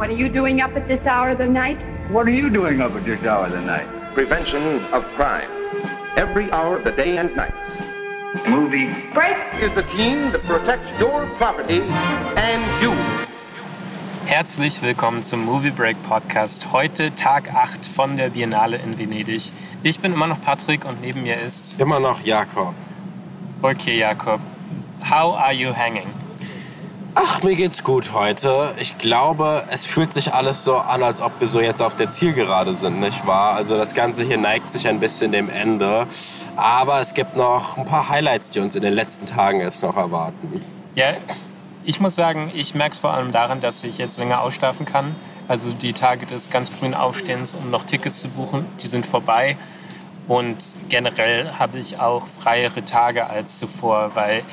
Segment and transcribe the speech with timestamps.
[0.00, 1.76] What are you doing up at this hour of the night?
[2.10, 3.86] What are you doing up at this hour of the night?
[4.14, 5.50] Prevention of crime.
[6.16, 7.52] Every hour of the day and night.
[8.48, 8.88] Movie.
[9.12, 9.36] Break.
[9.60, 12.92] Is the team that protects your property and you.
[14.24, 16.72] Herzlich willkommen zum Movie Break Podcast.
[16.72, 19.52] Heute Tag 8 von der Biennale in Venedig.
[19.82, 21.78] Ich bin immer noch Patrick und neben mir ist.
[21.78, 22.74] Immer noch Jakob.
[23.60, 24.40] Okay, Jakob.
[25.02, 26.19] How are you hanging?
[27.16, 28.72] Ach, mir geht's gut heute.
[28.78, 32.08] Ich glaube, es fühlt sich alles so an, als ob wir so jetzt auf der
[32.10, 33.54] Zielgerade sind, nicht wahr?
[33.54, 36.06] Also das Ganze hier neigt sich ein bisschen dem Ende.
[36.54, 39.96] Aber es gibt noch ein paar Highlights, die uns in den letzten Tagen jetzt noch
[39.96, 40.64] erwarten.
[40.94, 41.14] Ja,
[41.84, 45.16] ich muss sagen, ich merke es vor allem daran, dass ich jetzt länger ausschlafen kann.
[45.48, 49.56] Also die Tage des ganz frühen Aufstehens, um noch Tickets zu buchen, die sind vorbei.
[50.28, 50.58] Und
[50.88, 54.44] generell habe ich auch freiere Tage als zuvor, weil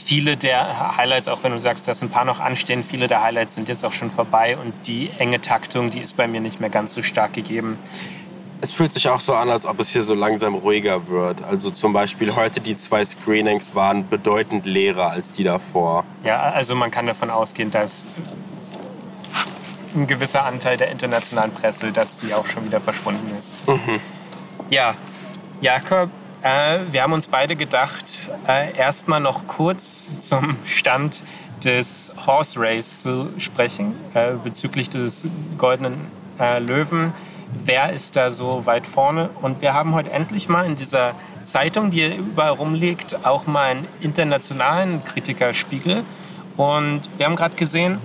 [0.00, 3.54] viele der Highlights, auch wenn du sagst, dass ein paar noch anstehen, viele der Highlights
[3.54, 6.70] sind jetzt auch schon vorbei und die enge Taktung, die ist bei mir nicht mehr
[6.70, 7.78] ganz so stark gegeben.
[8.62, 11.42] Es fühlt sich auch so an, als ob es hier so langsam ruhiger wird.
[11.42, 16.04] Also zum Beispiel heute die zwei Screenings waren bedeutend leerer als die davor.
[16.24, 18.06] Ja, also man kann davon ausgehen, dass
[19.94, 23.50] ein gewisser Anteil der internationalen Presse, dass die auch schon wieder verschwunden ist.
[23.66, 23.98] Mhm.
[24.68, 24.94] Ja,
[25.62, 26.10] Jakob,
[26.42, 31.22] wir haben uns beide gedacht, äh, erstmal noch kurz zum Stand
[31.64, 36.06] des Horse Race zu sprechen, äh, bezüglich des goldenen
[36.38, 37.12] äh, Löwen.
[37.64, 39.28] Wer ist da so weit vorne?
[39.42, 43.88] Und wir haben heute endlich mal in dieser Zeitung, die überall rumliegt, auch mal einen
[44.00, 46.04] internationalen Kritikerspiegel.
[46.56, 47.98] Und wir haben gerade gesehen,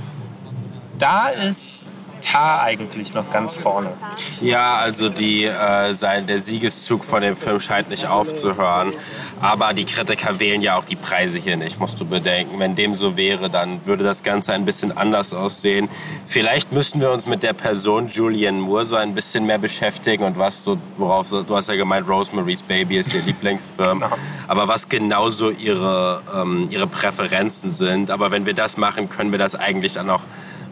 [0.98, 1.86] da ist
[2.26, 3.94] Tar eigentlich noch ganz vorne.
[4.42, 8.94] Ja, also die, äh, sein, der Siegeszug von dem Film scheint nicht aufzuhören.
[9.42, 12.58] Aber die Kritiker wählen ja auch die Preise hier nicht, musst du bedenken.
[12.58, 15.90] Wenn dem so wäre, dann würde das Ganze ein bisschen anders aussehen.
[16.26, 20.38] Vielleicht müssten wir uns mit der Person Julianne Moore so ein bisschen mehr beschäftigen und
[20.38, 24.00] was so, worauf, du hast ja gemeint, Rosemary's Baby ist ihr Lieblingsfilm.
[24.00, 24.16] Genau.
[24.48, 28.12] Aber was genauso ihre, ähm, ihre Präferenzen sind.
[28.12, 30.22] Aber wenn wir das machen, können wir das eigentlich dann auch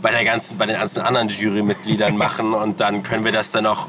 [0.04, 3.66] bei, der ganzen, bei den ganzen anderen Jurymitgliedern machen und dann können wir das dann
[3.66, 3.88] auch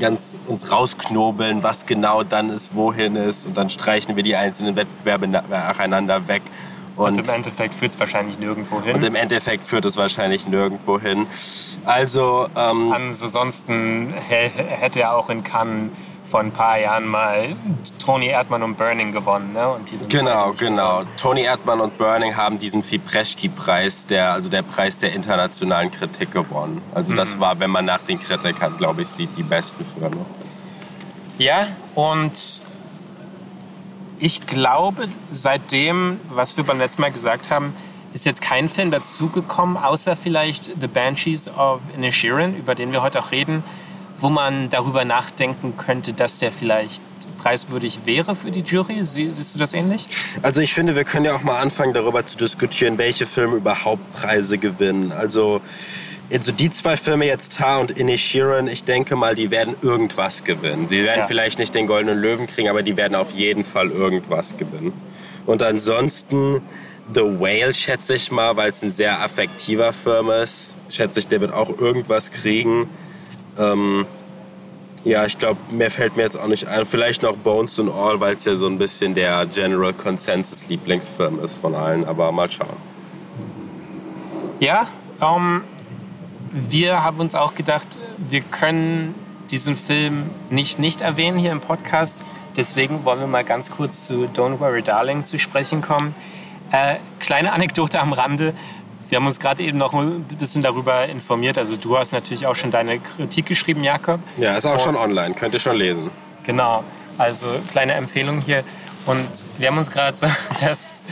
[0.00, 4.74] ganz uns rausknobeln, was genau dann ist, wohin ist und dann streichen wir die einzelnen
[4.74, 6.42] Wettbewerbe nacheinander weg.
[6.96, 8.94] Und, und im Endeffekt führt es wahrscheinlich nirgendwo hin.
[8.94, 11.26] Und im Endeffekt führt es wahrscheinlich nirgendwo hin.
[11.84, 15.90] Also, ähm, ansonsten hätte er auch in Cannes
[16.34, 17.54] vor ein paar Jahren mal
[18.04, 19.52] Tony Erdmann und Burning gewonnen.
[19.52, 19.68] Ne?
[19.68, 20.98] Und genau, genau.
[20.98, 21.16] Gewonnen.
[21.16, 26.82] Tony Erdmann und Burning haben diesen Fipreschi-Preis, der, also der Preis der internationalen Kritik gewonnen.
[26.92, 27.18] Also mhm.
[27.18, 30.26] das war, wenn man nach den Kritikern, glaube ich, sieht, die besten Filme.
[31.38, 32.60] Ja, und
[34.18, 37.76] ich glaube, seitdem, was wir beim letzten Mal gesagt haben,
[38.12, 43.20] ist jetzt kein Film dazugekommen, außer vielleicht The Banshees of Inisherin, über den wir heute
[43.20, 43.62] auch reden,
[44.18, 47.02] wo man darüber nachdenken könnte, dass der vielleicht
[47.38, 49.02] preiswürdig wäre für die Jury?
[49.02, 50.06] siehst du das ähnlich?
[50.42, 54.12] Also ich finde, wir können ja auch mal anfangen, darüber zu diskutieren, welche Filme überhaupt
[54.14, 55.12] Preise gewinnen.
[55.12, 55.60] Also,
[56.32, 60.88] also die zwei Filme jetzt Tar und Inishiren, ich denke mal, die werden irgendwas gewinnen.
[60.88, 61.26] Sie werden ja.
[61.26, 64.92] vielleicht nicht den Goldenen Löwen kriegen, aber die werden auf jeden Fall irgendwas gewinnen.
[65.44, 66.62] Und ansonsten
[67.12, 70.74] The Whale schätze ich mal, weil es ein sehr affektiver Film ist.
[70.88, 72.88] Schätze ich, der wird auch irgendwas kriegen.
[73.58, 74.06] Ähm,
[75.04, 76.86] ja, ich glaube, mehr fällt mir jetzt auch nicht ein.
[76.86, 81.40] Vielleicht noch Bones and All, weil es ja so ein bisschen der General Consensus Lieblingsfilm
[81.40, 82.06] ist von allen.
[82.06, 82.76] Aber mal schauen.
[84.60, 84.86] Ja,
[85.20, 85.62] ähm,
[86.52, 89.14] wir haben uns auch gedacht, wir können
[89.50, 92.24] diesen Film nicht nicht erwähnen hier im Podcast.
[92.56, 96.14] Deswegen wollen wir mal ganz kurz zu Don't Worry Darling zu sprechen kommen.
[96.70, 98.54] Äh, kleine Anekdote am Rande.
[99.14, 101.56] Wir haben uns gerade eben noch ein bisschen darüber informiert.
[101.56, 104.18] Also du hast natürlich auch schon deine Kritik geschrieben, Jakob.
[104.38, 106.10] Ja, ist auch Und, schon online, könnt ihr schon lesen.
[106.42, 106.82] Genau,
[107.16, 108.64] also kleine Empfehlung hier.
[109.06, 110.26] Und wir haben uns gerade so
[110.60, 111.04] das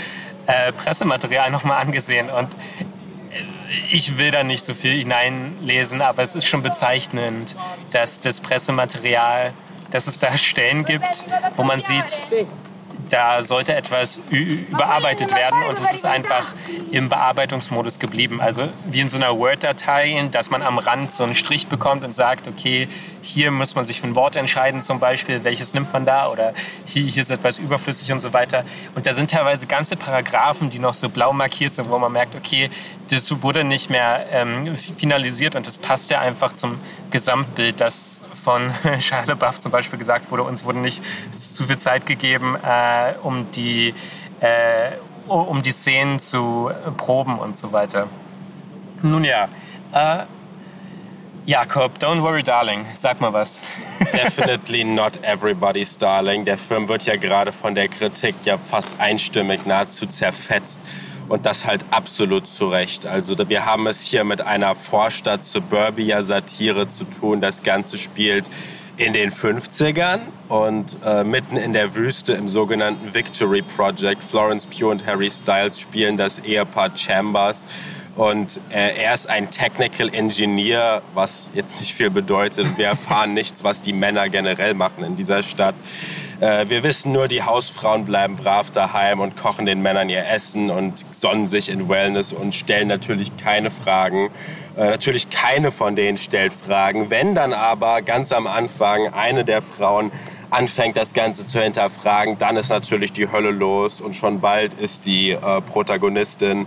[0.49, 2.29] äh, Pressematerial nochmal angesehen.
[2.29, 2.49] Und
[3.93, 7.55] ich will da nicht so viel hineinlesen, aber es ist schon bezeichnend,
[7.93, 9.53] dass das Pressematerial,
[9.93, 11.23] dass es da Stellen gibt,
[11.55, 12.21] wo man sieht,
[13.09, 16.55] da sollte etwas überarbeitet werden und es ist einfach
[16.91, 18.41] im Bearbeitungsmodus geblieben.
[18.41, 22.15] Also wie in so einer Word-Datei, dass man am Rand so einen Strich bekommt und
[22.15, 22.89] sagt, okay,
[23.23, 26.55] hier muss man sich für ein Wort entscheiden zum Beispiel, welches nimmt man da oder
[26.85, 28.65] hier, hier ist etwas überflüssig und so weiter.
[28.95, 32.35] Und da sind teilweise ganze Paragraphen, die noch so blau markiert sind, wo man merkt,
[32.35, 32.71] okay,
[33.09, 38.73] das wurde nicht mehr ähm, finalisiert und das passt ja einfach zum Gesamtbild, das von
[39.01, 41.03] Shia LaBeouf zum Beispiel gesagt wurde, uns wurde nicht
[41.39, 42.69] zu viel Zeit gegeben, äh,
[43.23, 43.95] um, die,
[44.41, 44.93] äh,
[45.29, 48.09] um die Szenen zu proben und so weiter.
[49.03, 49.49] Nun ja,
[49.93, 50.25] Äh,
[51.45, 52.87] Jakob, don't worry, darling.
[52.95, 53.61] Sag mal was.
[54.13, 56.45] Definitely not everybody's darling.
[56.45, 60.81] Der Film wird ja gerade von der Kritik ja fast einstimmig nahezu zerfetzt.
[61.29, 63.07] Und das halt absolut zu Recht.
[63.07, 67.41] Also wir haben es hier mit einer Vorstadt-Suburbia-Satire zu tun.
[67.41, 68.49] Das Ganze spielt
[68.97, 74.23] in den 50ern und äh, mitten in der Wüste im sogenannten Victory Project.
[74.23, 77.67] Florence Pugh und Harry Styles spielen das Ehepaar Chambers
[78.17, 82.77] und äh, er ist ein Technical Engineer, was jetzt nicht viel bedeutet.
[82.77, 85.75] Wir erfahren nichts, was die Männer generell machen in dieser Stadt.
[86.43, 90.71] Äh, wir wissen nur, die Hausfrauen bleiben brav daheim und kochen den Männern ihr Essen
[90.71, 94.29] und sonnen sich in Wellness und stellen natürlich keine Fragen.
[94.77, 97.11] Äh, natürlich keine von denen stellt Fragen.
[97.11, 100.11] Wenn dann aber ganz am Anfang eine der Frauen
[100.51, 105.07] anfängt, das Ganze zu hinterfragen, dann ist natürlich die Hölle los und schon bald ist
[105.07, 106.67] die äh, Protagonistin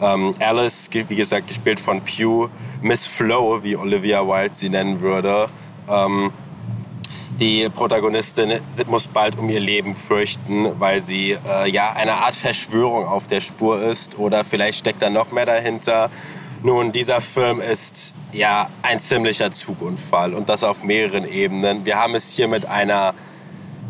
[0.00, 2.48] ähm, Alice, wie gesagt, gespielt von Pew.
[2.80, 5.48] Miss Flo, wie Olivia Wilde sie nennen würde.
[5.90, 6.30] Ähm,
[7.38, 13.06] die Protagonistin muss bald um ihr Leben fürchten, weil sie äh, ja eine Art Verschwörung
[13.06, 16.10] auf der Spur ist oder vielleicht steckt da noch mehr dahinter.
[16.62, 21.84] Nun, dieser Film ist ja ein ziemlicher Zugunfall und das auf mehreren Ebenen.
[21.84, 23.14] Wir haben es hier mit einer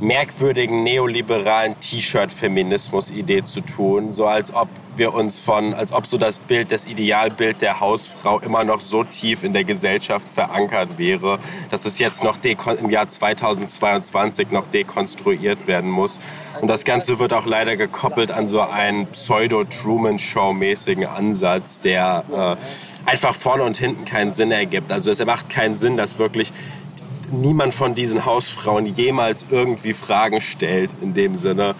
[0.00, 6.38] merkwürdigen neoliberalen T-Shirt-Feminismus-Idee zu tun, so als ob wir uns von, als ob so das
[6.38, 11.38] Bild, das Idealbild der Hausfrau immer noch so tief in der Gesellschaft verankert wäre,
[11.70, 16.18] dass es jetzt noch im Jahr 2022 noch dekonstruiert werden muss.
[16.60, 22.56] Und das Ganze wird auch leider gekoppelt an so einen Pseudo-Truman-Show-mäßigen Ansatz, der
[23.06, 24.90] äh, einfach vorne und hinten keinen Sinn ergibt.
[24.90, 26.52] Also es macht keinen Sinn, dass wirklich
[27.32, 31.74] niemand von diesen Hausfrauen jemals irgendwie Fragen stellt in dem Sinne.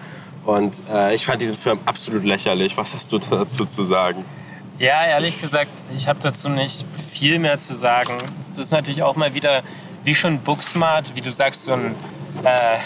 [0.45, 2.77] Und äh, ich fand diesen Film absolut lächerlich.
[2.77, 4.23] Was hast du dazu zu sagen?
[4.79, 8.17] Ja, ehrlich gesagt, ich habe dazu nicht viel mehr zu sagen.
[8.49, 9.63] Das ist natürlich auch mal wieder,
[10.03, 11.95] wie schon Booksmart, wie du sagst, so ein
[12.43, 12.77] äh,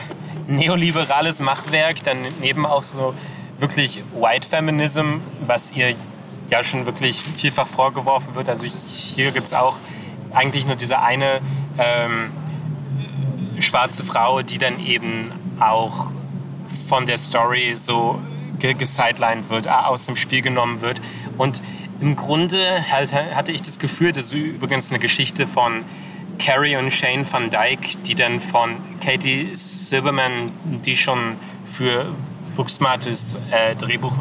[0.48, 3.14] neoliberales Machwerk, daneben auch so
[3.60, 5.94] wirklich White Feminism, was ihr
[6.50, 8.50] ja schon wirklich vielfach vorgeworfen wird.
[8.50, 9.78] Also ich, hier gibt es auch
[10.34, 11.42] eigentlich nur diese eine
[11.78, 12.32] ähm,
[13.62, 15.28] schwarze Frau, die dann eben
[15.60, 16.12] auch
[16.88, 18.20] von der Story so
[18.60, 21.02] gesidelined wird, aus dem Spiel genommen wird.
[21.38, 21.62] Und
[22.00, 25.84] im Grunde hatte ich das Gefühl, das ist übrigens eine Geschichte von
[26.40, 31.36] Carrie und Shane van Dyke, die dann von Katie Silverman, die schon
[31.66, 32.08] für
[32.56, 34.14] Booksmartes äh, Drehbuch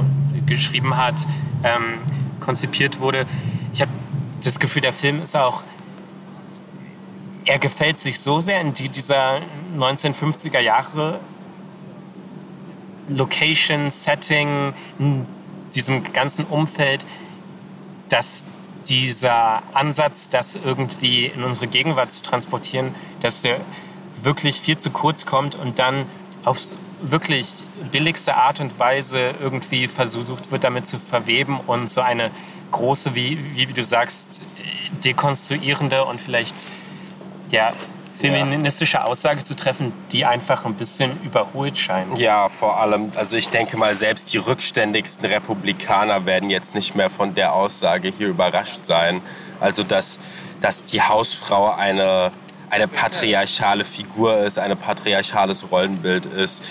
[0.46, 1.26] geschrieben hat,
[1.64, 2.00] ähm,
[2.40, 3.26] konzipiert wurde.
[3.72, 3.90] Ich habe
[4.42, 5.62] das Gefühl, der Film ist auch
[7.50, 9.40] er gefällt sich so sehr in die, dieser
[9.76, 11.18] 1950er Jahre
[13.08, 15.26] Location, Setting, in
[15.74, 17.04] diesem ganzen Umfeld,
[18.08, 18.44] dass
[18.88, 23.60] dieser Ansatz, das irgendwie in unsere Gegenwart zu transportieren, dass der
[24.22, 26.06] wirklich viel zu kurz kommt und dann
[26.44, 26.60] auf
[27.02, 27.52] wirklich
[27.90, 32.30] billigste Art und Weise irgendwie versucht wird, damit zu verweben und so eine
[32.70, 34.40] große, wie, wie du sagst,
[35.04, 36.54] dekonstruierende und vielleicht
[37.50, 37.72] ja,
[38.20, 42.18] feministische Aussage zu treffen, die einfach ein bisschen überholt scheint.
[42.18, 47.10] Ja, vor allem, also ich denke mal, selbst die rückständigsten Republikaner werden jetzt nicht mehr
[47.10, 49.22] von der Aussage hier überrascht sein.
[49.58, 50.18] Also, dass,
[50.60, 52.30] dass die Hausfrau eine,
[52.68, 56.62] eine patriarchale Figur ist, ein patriarchales Rollenbild ist.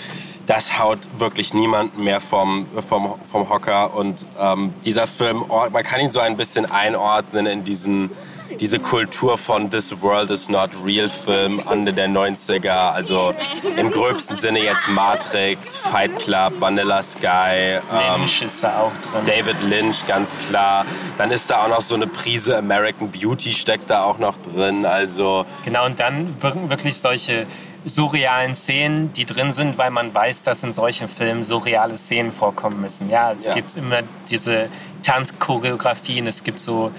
[0.46, 3.94] Das haut wirklich niemanden mehr vom, vom, vom Hocker.
[3.94, 8.10] Und ähm, dieser Film, man kann ihn so ein bisschen einordnen in diesen
[8.58, 13.34] diese Kultur von This World is Not Real Film Ende der 90er, also
[13.76, 17.78] im gröbsten Sinne jetzt Matrix, Fight Club, Vanilla Sky.
[17.92, 19.24] Ähm, Lynch ist da auch drin.
[19.24, 20.84] David Lynch, ganz klar.
[21.18, 24.84] Dann ist da auch noch so eine Prise American Beauty steckt da auch noch drin,
[24.84, 25.46] also...
[25.64, 27.46] Genau, und dann wirken wirklich solche
[27.84, 32.80] surrealen Szenen, die drin sind, weil man weiß, dass in solchen Filmen surreale Szenen vorkommen
[32.80, 33.08] müssen.
[33.08, 33.54] Ja, es ja.
[33.54, 34.68] gibt immer diese
[35.02, 36.90] Tanzchoreografien, es gibt so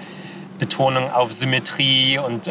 [0.62, 2.48] Betonung auf Symmetrie und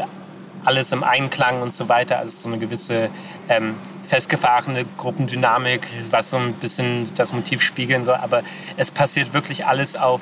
[0.65, 2.17] alles im Einklang und so weiter.
[2.17, 3.09] Also so eine gewisse
[3.47, 8.15] ähm, festgefahrene Gruppendynamik, was so ein bisschen das Motiv spiegeln soll.
[8.15, 8.43] Aber
[8.75, 10.19] es passiert wirklich alles auf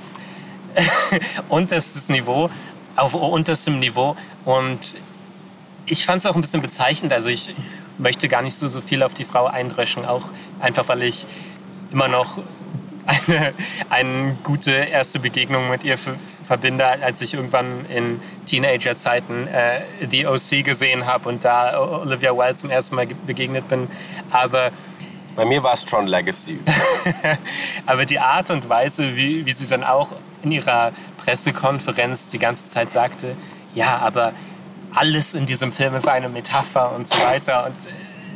[1.50, 2.52] unterstes Niveau,
[2.96, 4.16] auf unterstem Niveau.
[4.46, 4.96] Und
[5.88, 7.12] ich fand es auch ein bisschen bezeichnend.
[7.12, 7.56] Also ich
[7.98, 10.26] möchte gar nicht so, so viel auf die Frau eindreschen, auch
[10.60, 11.26] einfach weil ich
[11.92, 12.38] immer noch
[13.28, 13.54] eine,
[13.90, 16.16] eine gute erste Begegnung mit ihr für,
[16.50, 22.56] verbinde, als ich irgendwann in Teenager-Zeiten äh, The OC gesehen habe und da Olivia Wilde
[22.56, 23.88] zum ersten Mal begegnet bin.
[24.32, 24.72] Aber
[25.36, 26.60] Bei mir war es Tron Legacy.
[27.86, 30.92] Aber die Art und Weise, wie, wie sie dann auch in ihrer
[31.24, 33.36] Pressekonferenz die ganze Zeit sagte,
[33.76, 34.34] ja, aber
[34.96, 37.68] alles in diesem Film ist eine Metapher und so weiter.
[37.68, 37.76] Und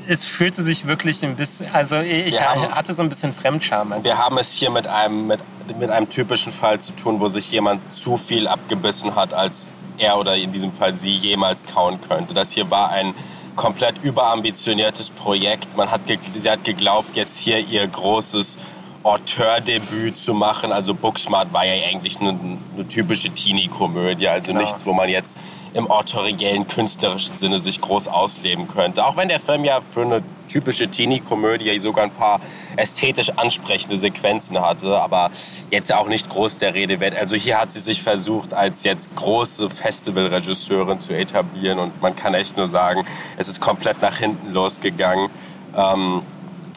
[0.07, 3.91] es fühlte sich wirklich ein bisschen, also ich Wir haben- hatte so ein bisschen Fremdscham.
[4.03, 5.39] Wir haben es hier mit einem, mit,
[5.79, 10.17] mit einem typischen Fall zu tun, wo sich jemand zu viel abgebissen hat, als er
[10.17, 12.33] oder in diesem Fall sie jemals kauen könnte.
[12.33, 13.13] Das hier war ein
[13.55, 15.77] komplett überambitioniertes Projekt.
[15.77, 16.01] Man hat,
[16.35, 18.57] sie hat geglaubt, jetzt hier ihr großes
[19.03, 20.71] Auteurdebüt zu machen.
[20.71, 22.29] Also Booksmart war ja eigentlich eine,
[22.75, 24.61] eine typische Teenie-Komödie, also Genau.
[24.61, 25.37] nichts, wo man jetzt
[25.73, 29.03] im autoriellen, künstlerischen Sinne sich groß ausleben könnte.
[29.05, 32.39] Auch wenn der Film ja für eine typische Teenie-Komödie sogar ein paar
[32.75, 35.31] ästhetisch ansprechende Sequenzen hatte, aber
[35.71, 37.15] jetzt auch nicht groß der Rede wert.
[37.15, 42.35] Also hier hat sie sich versucht, als jetzt große Festivalregisseurin zu etablieren und man kann
[42.35, 43.05] echt nur sagen,
[43.37, 45.29] es ist komplett nach hinten losgegangen.
[45.75, 46.21] Ähm,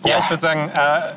[0.05, 1.13] Ja, ich würde sagen, äh,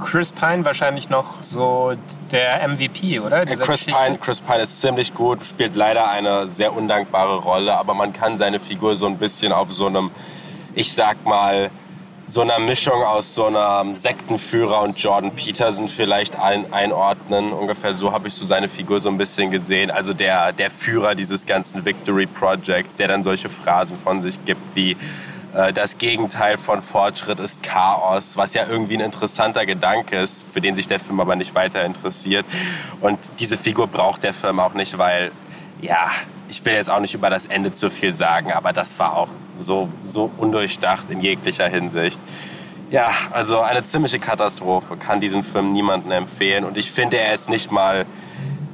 [0.00, 1.94] Chris Pine wahrscheinlich noch so
[2.30, 3.44] der MVP, oder?
[3.44, 4.00] Dieser Chris Geschichte.
[4.04, 8.36] Pine, Chris Pine ist ziemlich gut, spielt leider eine sehr undankbare Rolle, aber man kann
[8.36, 10.10] seine Figur so ein bisschen auf so einem,
[10.74, 11.70] ich sag mal,
[12.28, 17.52] so einer Mischung aus so einem Sektenführer und Jordan Peterson vielleicht ein, einordnen.
[17.52, 19.90] Ungefähr so habe ich so seine Figur so ein bisschen gesehen.
[19.90, 24.74] Also der, der Führer dieses ganzen Victory Projects, der dann solche Phrasen von sich gibt
[24.74, 24.96] wie
[25.74, 30.74] das Gegenteil von Fortschritt ist Chaos, was ja irgendwie ein interessanter Gedanke ist, für den
[30.74, 32.46] sich der Film aber nicht weiter interessiert.
[33.02, 35.30] Und diese Figur braucht der Film auch nicht, weil,
[35.82, 36.10] ja,
[36.48, 39.28] ich will jetzt auch nicht über das Ende zu viel sagen, aber das war auch
[39.56, 42.20] so, so undurchdacht in jeglicher Hinsicht.
[42.90, 44.96] Ja, also eine ziemliche Katastrophe.
[44.96, 46.64] Kann diesen Film niemandem empfehlen.
[46.64, 48.04] Und ich finde, er ist nicht mal,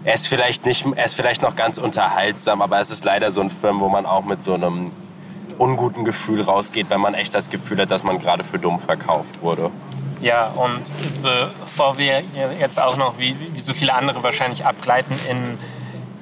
[0.05, 3.41] er ist vielleicht nicht, er ist vielleicht noch ganz unterhaltsam, aber es ist leider so
[3.41, 4.91] ein Film, wo man auch mit so einem
[5.59, 9.43] unguten Gefühl rausgeht, wenn man echt das Gefühl hat, dass man gerade für dumm verkauft
[9.43, 9.71] wurde.
[10.21, 10.83] Ja, und
[11.23, 12.23] bevor wir
[12.59, 15.59] jetzt auch noch, wie, wie so viele andere wahrscheinlich abgleiten in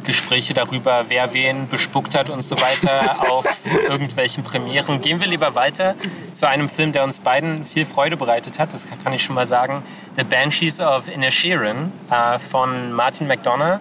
[0.04, 3.44] Gespräche darüber, wer wen bespuckt hat und so weiter auf
[3.88, 5.94] irgendwelchen Premieren, gehen wir lieber weiter
[6.32, 8.72] zu einem Film, der uns beiden viel Freude bereitet hat.
[8.72, 9.82] Das kann ich schon mal sagen.
[10.16, 13.80] The Banshees of Inisherin äh, von Martin McDonough.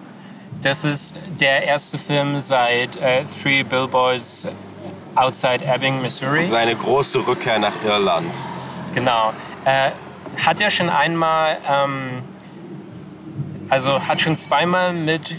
[0.62, 4.48] Das ist der erste Film seit äh, Three Billboards
[5.16, 6.44] Outside Ebbing, Missouri.
[6.44, 8.30] Seine große Rückkehr nach Irland.
[8.94, 9.32] Genau.
[9.64, 9.90] Äh,
[10.36, 12.22] hat er schon einmal, ähm,
[13.70, 15.36] also hat schon zweimal mit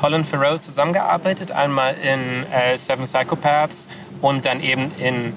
[0.00, 1.52] Colin Farrell zusammengearbeitet.
[1.52, 3.88] Einmal in äh, Seven Psychopaths
[4.20, 5.32] und dann eben in,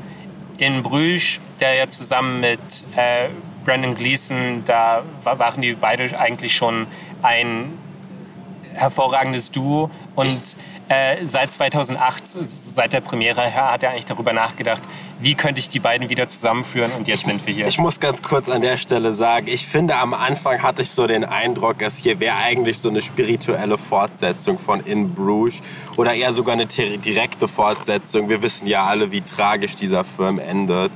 [0.58, 2.60] in Bruges, der ja zusammen mit
[2.96, 3.30] äh,
[3.66, 6.88] Brandon Gleeson, da wa- waren die beide eigentlich schon
[7.22, 7.78] ein
[8.74, 9.90] hervorragendes Duo.
[10.16, 10.56] Und
[10.90, 14.84] äh, seit 2008, seit der Premiere, her, hat er eigentlich darüber nachgedacht,
[15.20, 16.92] wie könnte ich die beiden wieder zusammenführen.
[16.92, 17.68] Und jetzt sind wir hier.
[17.68, 21.08] Ich muss ganz kurz an der Stelle sagen, ich finde, am Anfang hatte ich so
[21.08, 25.60] den Eindruck, es hier wäre eigentlich so eine spirituelle Fortsetzung von In Bruges
[25.98, 28.30] oder eher sogar eine direkte Fortsetzung.
[28.30, 30.92] Wir wissen ja alle, wie tragisch dieser Film endet.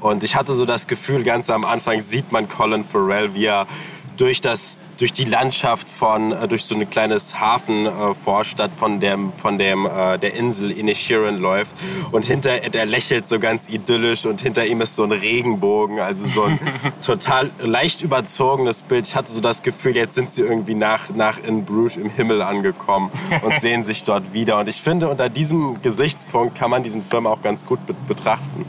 [0.00, 3.68] Und ich hatte so das Gefühl, ganz am Anfang sieht man Colin Farrell, wie er
[4.16, 9.58] durch, das, durch die Landschaft von, äh, durch so ein kleines Hafenvorstadt von, dem, von
[9.58, 11.72] dem, äh, der Insel Inisherin läuft.
[12.10, 16.26] Und hinter, der lächelt so ganz idyllisch und hinter ihm ist so ein Regenbogen, also
[16.26, 16.58] so ein
[17.04, 19.06] total leicht überzogenes Bild.
[19.06, 22.42] Ich hatte so das Gefühl, jetzt sind sie irgendwie nach, nach In Bruges im Himmel
[22.42, 23.10] angekommen
[23.42, 24.58] und sehen sich dort wieder.
[24.58, 28.66] Und ich finde, unter diesem Gesichtspunkt kann man diesen Film auch ganz gut be betrachten.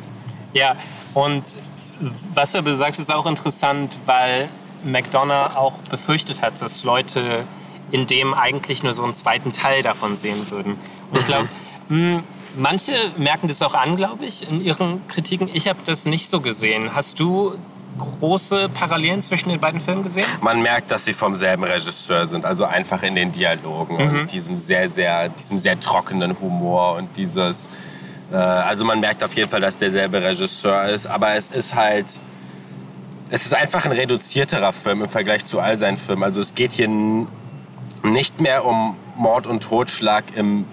[0.54, 0.76] Ja,
[1.14, 1.56] und
[2.34, 4.48] was du sagst, ist auch interessant, weil
[4.84, 7.46] McDonough auch befürchtet hat, dass Leute
[7.92, 10.78] in dem eigentlich nur so einen zweiten Teil davon sehen würden.
[11.12, 11.48] Und ich glaube,
[12.58, 15.50] manche merken das auch an, glaube ich, in ihren Kritiken.
[15.54, 16.96] Ich habe das nicht so gesehen.
[16.96, 17.58] Hast du
[17.98, 20.26] große Parallelen zwischen den beiden Filmen gesehen?
[20.42, 24.58] Man merkt, dass sie vom selben Regisseur sind, also einfach in den Dialogen und diesem
[24.58, 27.70] sehr, sehr, diesem sehr trockenen Humor und dieses.
[28.32, 32.08] Äh, also man merkt auf jeden Fall, dass derselbe Regisseur ist, aber es ist halt.
[33.36, 36.22] Es ist einfach ein reduzierterer Film im Vergleich zu all seinen Filmen.
[36.22, 36.88] Also es geht hier
[38.04, 40.66] nicht mehr um Mord und Totschlag im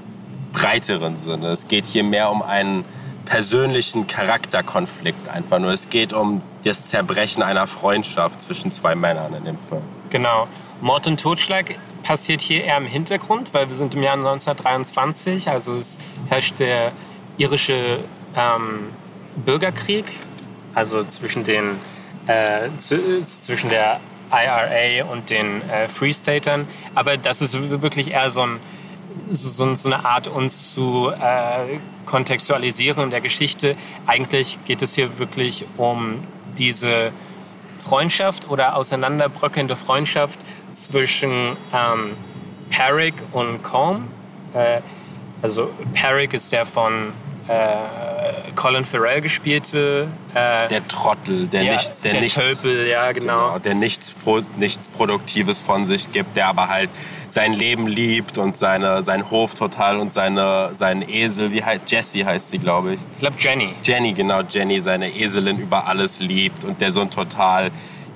[0.52, 1.52] breiteren Sinne.
[1.52, 2.84] Es geht hier mehr um einen
[3.24, 5.70] persönlichen Charakterkonflikt einfach nur.
[5.70, 9.80] Es geht um das Zerbrechen einer Freundschaft zwischen zwei Männern in dem Film.
[10.10, 10.46] Genau.
[10.82, 15.78] Mord und Totschlag passiert hier eher im Hintergrund, weil wir sind im Jahr 1923, also
[15.78, 15.96] es
[16.28, 16.92] herrscht der
[17.38, 18.00] irische
[18.36, 18.90] ähm,
[19.46, 20.04] Bürgerkrieg,
[20.74, 21.78] also zwischen den
[22.30, 26.68] äh, zwischen der IRA und den äh, Free Statern.
[26.94, 28.60] Aber das ist wirklich eher so, ein,
[29.30, 33.76] so, so eine Art, uns zu äh, kontextualisieren in der Geschichte.
[34.06, 36.22] Eigentlich geht es hier wirklich um
[36.58, 37.12] diese
[37.78, 40.38] Freundschaft oder auseinanderbröckelnde Freundschaft
[40.72, 42.16] zwischen ähm,
[42.70, 44.08] Peric und Colm.
[44.54, 44.80] Äh,
[45.42, 47.12] also Peric ist der von
[47.50, 50.08] äh, Colin Farrell gespielte.
[50.34, 53.46] Äh, der Trottel, der, ja, nichts, der, der nichts, Tölpel, ja genau.
[53.48, 53.58] genau.
[53.58, 54.14] Der nichts,
[54.56, 56.90] nichts Produktives von sich gibt, der aber halt
[57.28, 62.24] sein Leben liebt und seine, sein Hof total und seine, seinen Esel, wie heißt Jessie
[62.24, 63.00] heißt sie, glaube ich.
[63.14, 63.74] Ich glaube Jenny.
[63.84, 67.70] Jenny, genau, Jenny, seine Eselin über alles liebt und der so ein total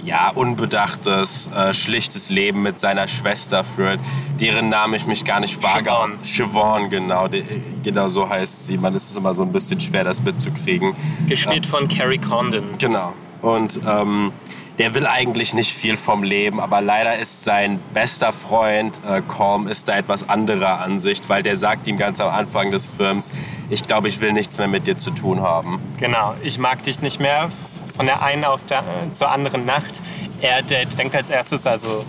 [0.04, 4.00] ja, unbedachtes, äh, schlichtes Leben mit seiner Schwester führt,
[4.40, 5.84] deren Name ich mich gar nicht wage.
[5.84, 6.18] Siobhan.
[6.23, 7.28] Siobhan, genau.
[7.28, 7.44] Die,
[7.82, 8.76] genau so heißt sie.
[8.76, 10.94] Man ist es immer so ein bisschen schwer, das mitzukriegen.
[11.26, 12.64] Gespielt äh, von Carrie Condon.
[12.78, 13.14] Genau.
[13.40, 14.32] Und ähm,
[14.78, 19.68] der will eigentlich nicht viel vom Leben, aber leider ist sein bester Freund äh, Corm
[19.68, 23.30] ist da etwas anderer Ansicht, weil der sagt ihm ganz am Anfang des Films,
[23.70, 25.78] ich glaube, ich will nichts mehr mit dir zu tun haben.
[25.99, 27.50] Genau, ich mag dich nicht mehr
[27.96, 30.00] von der einen auf der, zur anderen Nacht.
[30.40, 32.04] Er der denkt als erstes, also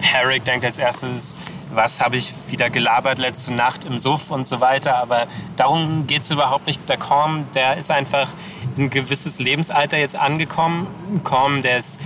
[0.00, 1.36] Herrick denkt als erstes,
[1.74, 4.96] was habe ich wieder gelabert letzte Nacht im Suff und so weiter.
[4.98, 6.86] Aber darum geht es überhaupt nicht.
[6.88, 8.28] Der Korm, der ist einfach
[8.76, 11.20] ein gewisses Lebensalter jetzt angekommen.
[11.24, 12.00] Korm, der ist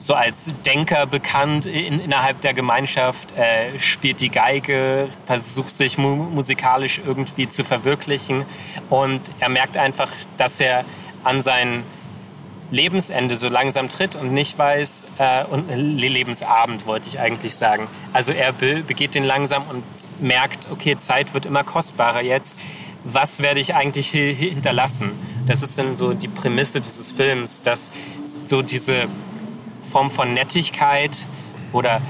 [0.00, 6.14] so als Denker bekannt in, innerhalb der Gemeinschaft, äh, spielt die Geige, versucht sich mu
[6.14, 8.44] musikalisch irgendwie zu verwirklichen.
[8.90, 10.84] Und er merkt einfach, dass er
[11.24, 11.84] an seinen
[12.70, 17.88] Lebensende so langsam tritt und nicht weiß, äh, und Lebensabend wollte ich eigentlich sagen.
[18.12, 19.84] Also er be begeht den langsam und
[20.20, 22.58] merkt, okay, Zeit wird immer kostbarer jetzt.
[23.04, 25.12] Was werde ich eigentlich hinterlassen?
[25.46, 27.90] Das ist dann so die Prämisse dieses Films, dass
[28.48, 29.08] so diese
[29.82, 31.26] Form von Nettigkeit
[31.72, 32.02] oder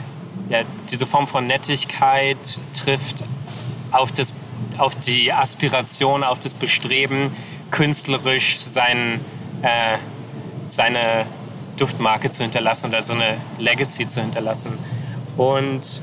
[0.49, 3.23] ja, diese Form von Nettigkeit trifft
[3.93, 4.33] auf, das,
[4.79, 7.33] auf die Aspiration, auf das Bestreben,
[7.71, 9.21] künstlerisch seinen
[9.63, 9.99] äh,
[10.69, 11.27] seine
[11.77, 14.79] Duftmarke zu hinterlassen oder so eine Legacy zu hinterlassen.
[15.37, 16.03] Und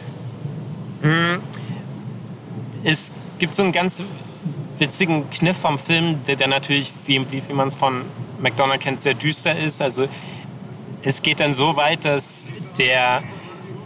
[1.01, 1.41] hm,
[2.83, 4.01] es gibt so einen ganz
[4.79, 8.03] witzigen Kniff vom Film, der, der natürlich, wie, wie, wie man es von
[8.39, 9.81] McDonald kennt, sehr düster ist.
[9.81, 10.07] Also
[11.03, 13.23] es geht dann so weit, dass der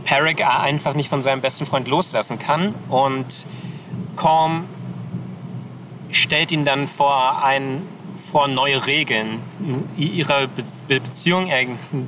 [0.05, 3.45] Peric einfach nicht von seinem besten Freund loslassen kann und
[4.15, 4.65] Calm
[6.11, 7.87] stellt ihn dann vor einen
[8.31, 9.41] vor neue Regeln
[9.97, 11.47] ihrer Be Beziehung.
[11.47, 11.65] Er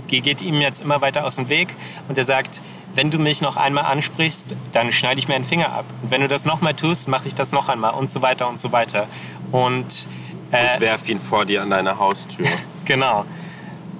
[0.07, 1.75] geht ihm jetzt immer weiter aus dem Weg
[2.07, 2.61] und er sagt,
[2.93, 5.85] wenn du mich noch einmal ansprichst, dann schneide ich mir einen Finger ab.
[6.01, 8.59] Und wenn du das nochmal tust, mache ich das noch einmal und so weiter und
[8.59, 9.07] so weiter.
[9.51, 10.07] Und,
[10.51, 12.47] äh, und werf ihn vor dir an deine Haustür.
[12.85, 13.25] genau.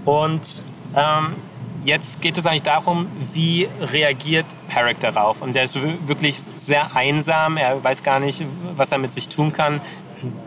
[0.03, 0.61] Und
[0.95, 1.35] ähm,
[1.85, 5.41] jetzt geht es eigentlich darum, wie reagiert Perrick darauf.
[5.41, 7.57] Und er ist wirklich sehr einsam.
[7.57, 8.43] Er weiß gar nicht,
[8.75, 9.79] was er mit sich tun kann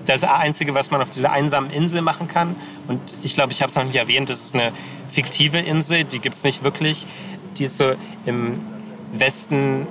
[0.05, 2.57] das Einzige, was man auf dieser einsamen Insel machen kann.
[2.87, 4.73] Und ich glaube, ich habe es noch nicht erwähnt, das ist eine
[5.09, 7.07] fiktive Insel, die gibt es nicht wirklich.
[7.59, 7.95] Die ist so
[8.27, 8.61] im
[9.13, 9.87] Westen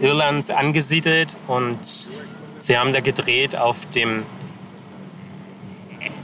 [0.00, 1.78] Irlands angesiedelt und
[2.58, 4.24] sie haben da gedreht auf dem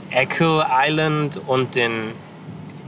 [0.09, 2.13] Echo Island und den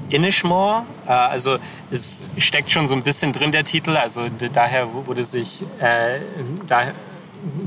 [0.10, 0.86] Inishmore.
[1.06, 1.58] Äh, also
[1.92, 3.98] es steckt schon so ein bisschen drin der Titel.
[3.98, 6.20] Also daher wurde sich äh,
[6.66, 6.94] da,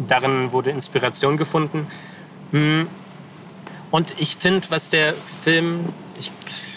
[0.07, 1.87] darin wurde Inspiration gefunden.
[2.53, 2.89] Hm.
[3.91, 6.31] Und ich finde, was der Film, ich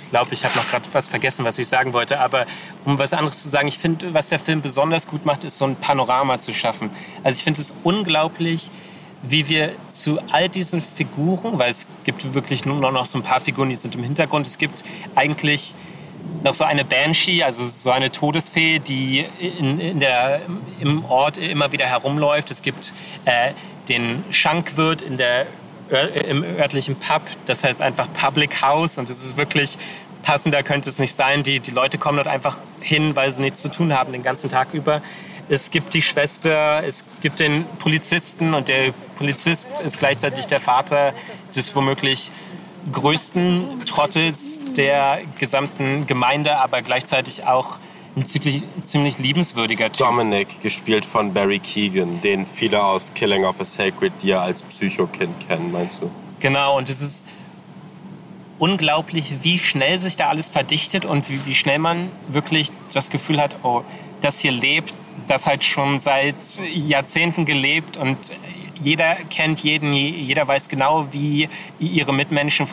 [0.10, 2.46] glaube, ich habe noch gerade was vergessen, was ich sagen wollte, aber
[2.86, 5.66] um was anderes zu sagen, ich finde, was der Film besonders gut macht, ist so
[5.66, 6.92] ein Panorama zu schaffen.
[7.24, 8.70] Also ich finde es unglaublich,
[9.24, 13.40] wie wir zu all diesen Figuren, weil es gibt wirklich nur noch so ein paar
[13.40, 14.84] Figuren, die sind im Hintergrund, es gibt
[15.16, 15.74] eigentlich
[16.44, 20.42] noch so eine Banshee, also so eine Todesfee, die in, in der,
[20.80, 22.52] im Ort immer wieder herumläuft.
[22.52, 22.94] Es gibt
[23.26, 23.54] äh,
[23.88, 25.48] den Schankwirt in der
[25.90, 27.22] im örtlichen Pub.
[27.46, 29.78] Das heißt einfach Public House und es ist wirklich
[30.24, 31.44] passender könnte es nicht sein.
[31.44, 34.50] Die, die Leute kommen dort einfach hin, weil sie nichts zu tun haben den ganzen
[34.50, 35.02] Tag über.
[35.50, 41.14] Es gibt die Schwester, es gibt den Polizisten und der Polizist ist gleichzeitig der Vater
[41.54, 42.32] des womöglich
[42.92, 47.78] größten Trottels der gesamten Gemeinde, aber gleichzeitig auch
[48.16, 50.06] ein ziemlich, ziemlich liebenswürdiger Typ.
[50.06, 55.34] Dominic, gespielt von Barry Keegan, den viele aus Killing of a Sacred Deer als Psychokind
[55.48, 56.10] kennen, meinst du?
[56.40, 57.26] Genau, und es ist
[58.60, 63.42] unglaublich, wie schnell sich da alles verdichtet und wie, wie schnell man wirklich das Gefühl
[63.42, 63.82] hat, oh,
[64.22, 64.94] das hier lebt,
[65.28, 66.36] das halt schon seit
[66.74, 68.18] Jahrzehnten gelebt und
[68.80, 71.48] jeder kennt jeden, jeder weiß genau, wie
[71.80, 72.68] ihre Mitmenschen,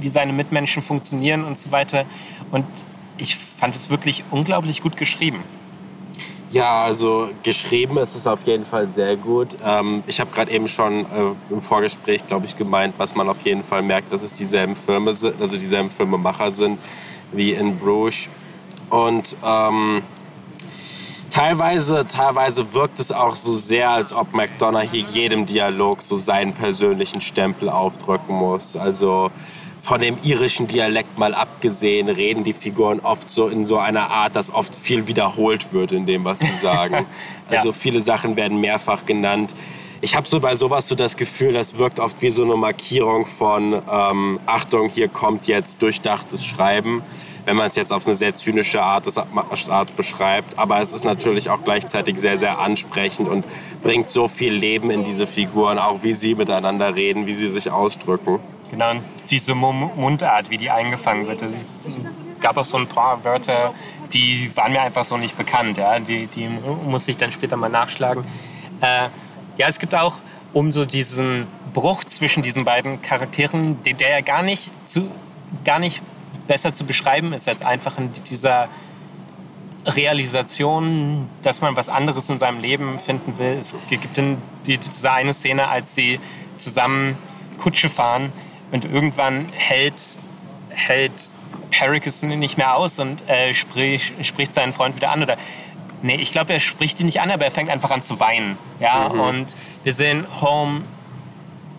[0.00, 2.06] wie seine Mitmenschen funktionieren und so weiter.
[2.50, 2.64] Und
[3.20, 5.44] ich fand es wirklich unglaublich gut geschrieben.
[6.52, 9.56] Ja, also geschrieben ist es auf jeden Fall sehr gut.
[9.64, 13.42] Ähm, ich habe gerade eben schon äh, im Vorgespräch, glaube ich, gemeint, was man auf
[13.42, 16.80] jeden Fall merkt, dass es dieselben Firmen sind, also dieselben Filmemacher sind,
[17.30, 18.26] wie in Bruges.
[18.88, 20.02] Und ähm,
[21.30, 26.52] teilweise, teilweise wirkt es auch so sehr, als ob McDonough hier jedem Dialog so seinen
[26.52, 28.74] persönlichen Stempel aufdrücken muss.
[28.74, 29.30] Also
[29.80, 34.36] von dem irischen Dialekt mal abgesehen, reden die Figuren oft so in so einer Art,
[34.36, 37.06] dass oft viel wiederholt wird in dem, was sie sagen.
[37.50, 37.58] Ja.
[37.58, 39.54] Also viele Sachen werden mehrfach genannt.
[40.02, 43.26] Ich habe so bei sowas so das Gefühl, das wirkt oft wie so eine Markierung
[43.26, 47.02] von ähm, Achtung, hier kommt jetzt durchdachtes Schreiben,
[47.44, 49.06] wenn man es jetzt auf eine sehr zynische Art,
[49.68, 50.58] Art beschreibt.
[50.58, 53.44] Aber es ist natürlich auch gleichzeitig sehr, sehr ansprechend und
[53.82, 57.70] bringt so viel Leben in diese Figuren, auch wie sie miteinander reden, wie sie sich
[57.70, 58.40] ausdrücken.
[58.70, 58.92] Genau,
[59.28, 61.42] diese Mundart, wie die eingefangen wird.
[61.42, 61.64] Es
[62.40, 63.74] gab auch so ein paar Wörter,
[64.12, 65.76] die waren mir einfach so nicht bekannt.
[65.76, 65.98] Ja?
[65.98, 68.24] Die, die muss ich dann später mal nachschlagen.
[68.80, 69.08] Äh,
[69.56, 70.16] ja, es gibt auch
[70.52, 75.10] um so diesen Bruch zwischen diesen beiden Charakteren, der, der ja gar nicht, zu,
[75.64, 76.02] gar nicht
[76.46, 78.68] besser zu beschreiben ist als einfach in dieser
[79.86, 83.58] Realisation, dass man was anderes in seinem Leben finden will.
[83.58, 86.20] Es gibt in die, diese eine Szene, als sie
[86.56, 87.16] zusammen
[87.58, 88.32] Kutsche fahren
[88.72, 90.18] und irgendwann hält,
[90.70, 91.32] hält
[91.70, 95.22] Peric es nicht mehr aus und äh, sprich, spricht seinen Freund wieder an.
[95.22, 95.36] Oder
[96.02, 98.58] nee, ich glaube, er spricht ihn nicht an, aber er fängt einfach an zu weinen.
[98.80, 99.20] Ja, mhm.
[99.20, 100.82] und wir sehen Home,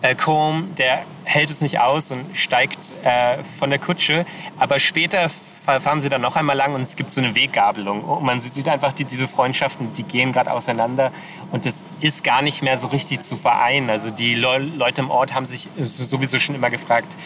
[0.02, 4.26] äh, Combe, der hält es nicht aus und steigt äh, von der Kutsche.
[4.58, 8.02] Aber später fahren sie dann noch einmal lang und es gibt so eine Weggabelung.
[8.02, 11.12] Und man sieht einfach, die, diese Freundschaften, die gehen gerade auseinander
[11.52, 13.88] und das ist gar nicht mehr so richtig zu vereinen.
[13.88, 17.16] Also die Le Leute im Ort haben sich sowieso schon immer gefragt,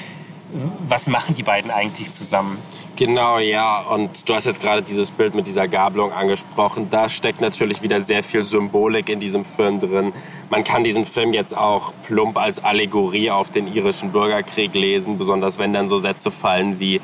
[0.88, 2.58] was machen die beiden eigentlich zusammen?
[2.94, 3.80] Genau, ja.
[3.80, 6.88] Und du hast jetzt gerade dieses Bild mit dieser Gabelung angesprochen.
[6.90, 10.12] Da steckt natürlich wieder sehr viel Symbolik in diesem Film drin.
[10.48, 15.58] Man kann diesen Film jetzt auch plump als Allegorie auf den irischen Bürgerkrieg lesen, besonders
[15.58, 17.00] wenn dann so Sätze fallen wie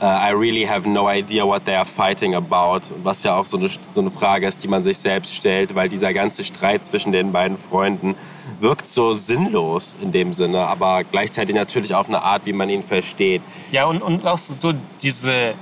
[0.00, 2.92] I really have no idea what they are fighting about.
[3.02, 5.88] Was ja auch so eine, so eine Frage ist, die man sich selbst stellt, weil
[5.88, 8.14] dieser ganze Streit zwischen den beiden Freunden
[8.60, 12.82] wirkt so sinnlos in dem Sinne, aber gleichzeitig natürlich auf eine Art, wie man ihn
[12.82, 13.42] versteht.
[13.72, 15.54] Ja, und, und auch so diese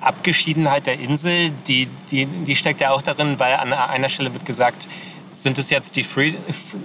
[0.00, 4.46] Abgeschiedenheit der Insel, die, die, die steckt ja auch darin, weil an einer Stelle wird
[4.46, 4.86] gesagt,
[5.32, 6.34] sind es jetzt die Free,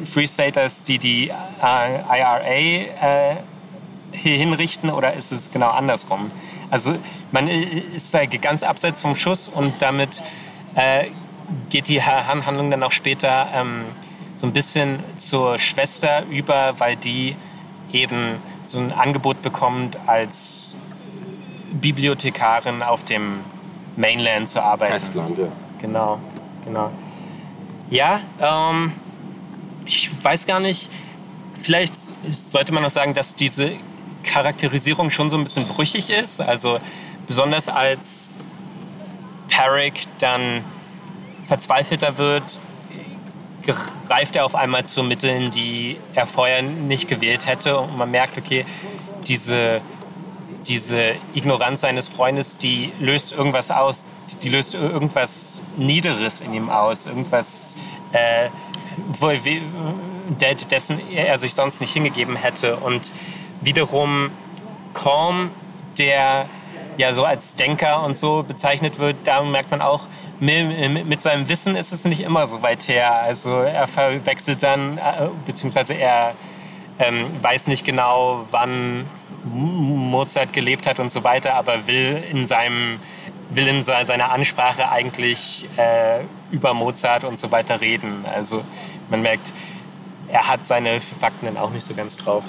[0.06, 3.36] Free Staters, die die äh, IRA äh,
[4.12, 6.32] hier hinrichten oder ist es genau andersrum?
[6.70, 6.96] Also
[7.32, 10.22] man ist da ganz abseits vom Schuss und damit
[10.76, 11.08] äh,
[11.70, 13.86] geht die Handlung dann auch später ähm,
[14.36, 17.36] so ein bisschen zur Schwester über, weil die
[17.92, 20.76] eben so ein Angebot bekommt, als
[21.72, 23.40] Bibliothekarin auf dem
[23.96, 24.94] Mainland zu arbeiten.
[24.94, 25.48] Festland, ja.
[25.80, 26.20] Genau,
[26.64, 26.92] genau.
[27.90, 28.94] Ja, ähm,
[29.86, 30.90] ich weiß gar nicht,
[31.60, 31.94] vielleicht
[32.32, 33.72] sollte man noch sagen, dass diese
[34.30, 36.40] Charakterisierung schon so ein bisschen brüchig ist.
[36.40, 36.80] Also
[37.28, 38.34] besonders als
[39.50, 40.64] Peric dann
[41.46, 42.60] verzweifelter wird,
[44.08, 47.78] greift er auf einmal zu Mitteln, die er vorher nicht gewählt hätte.
[47.78, 48.66] Und man merkt, okay,
[49.28, 49.82] diese,
[50.68, 54.06] diese Ignoranz seines Freundes, die löst irgendwas aus,
[54.44, 57.76] die löst irgendwas Niederes in ihm aus, irgendwas,
[58.12, 58.50] äh,
[60.72, 62.78] dessen er sich sonst nicht hingegeben hätte.
[62.78, 63.12] Und
[63.62, 64.32] wiederum
[64.94, 65.52] Korn,
[65.98, 66.48] der
[66.98, 70.04] ja so als Denker und so bezeichnet wird, da merkt man auch,
[70.40, 73.22] mit seinem Wissen ist es nicht immer so weit her.
[73.22, 76.34] Also er verwechselt dann, äh, beziehungsweise er
[76.98, 79.06] ähm, weiß nicht genau, wann
[79.46, 83.00] Mozart gelebt hat und so weiter, aber will in seinem
[83.52, 88.26] will in seiner Ansprache eigentlich äh, über Mozart und so weiter reden.
[88.32, 88.64] Also
[89.10, 89.52] man merkt,
[90.28, 92.44] er hat seine Fakten dann auch nicht so ganz drauf.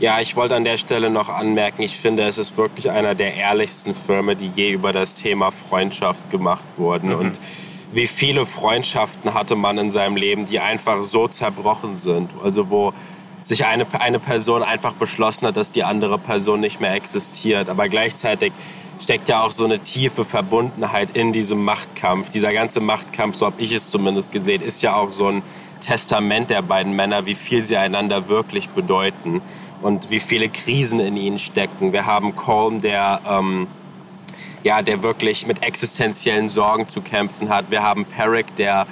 [0.00, 3.34] Ja, ich wollte an der Stelle noch anmerken, ich finde, es ist wirklich einer der
[3.34, 7.10] ehrlichsten Filme, die je über das Thema Freundschaft gemacht wurden.
[7.10, 7.16] Mhm.
[7.16, 7.40] Und
[7.92, 12.30] wie viele Freundschaften hatte man in seinem Leben, die einfach so zerbrochen sind.
[12.42, 12.92] Also wo
[13.42, 17.68] sich eine, eine Person einfach beschlossen hat, dass die andere Person nicht mehr existiert.
[17.68, 18.52] Aber gleichzeitig
[19.00, 22.30] steckt ja auch so eine tiefe Verbundenheit in diesem Machtkampf.
[22.30, 25.42] Dieser ganze Machtkampf, so habe ich es zumindest gesehen, ist ja auch so ein
[25.80, 29.42] Testament der beiden Männer, wie viel sie einander wirklich bedeuten
[29.82, 31.92] und wie viele Krisen in ihnen stecken.
[31.92, 33.66] Wir haben Colm, der, ähm,
[34.62, 37.70] ja, der wirklich mit existenziellen Sorgen zu kämpfen hat.
[37.70, 38.86] Wir haben Peric, der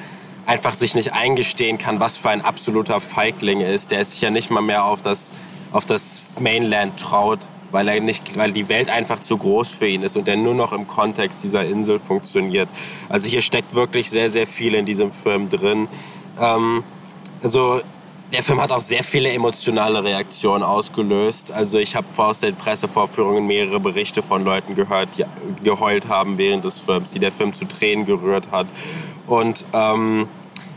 [0.47, 3.93] einfach sich nicht eingestehen kann, was für ein absoluter Feigling ist.
[3.93, 5.33] Der sich ja nicht mal mehr auf das,
[5.73, 7.39] auf das Mainland traut,
[7.71, 10.55] weil, er nicht, weil die Welt einfach zu groß für ihn ist und er nur
[10.55, 12.69] noch im Kontext dieser Insel funktioniert.
[13.09, 15.87] Also hier steckt wirklich sehr, sehr viel in diesem Film drin.
[16.41, 16.83] Ähm,
[17.45, 17.81] also
[18.33, 21.51] der Film hat auch sehr viele emotionale Reaktionen ausgelöst.
[21.51, 25.25] Also ich habe aus den Pressevorführungen mehrere Berichte von Leuten gehört, die
[25.65, 28.67] geheult haben während des Films, die der Film zu Tränen gerührt hat.
[29.27, 30.29] Und ähm,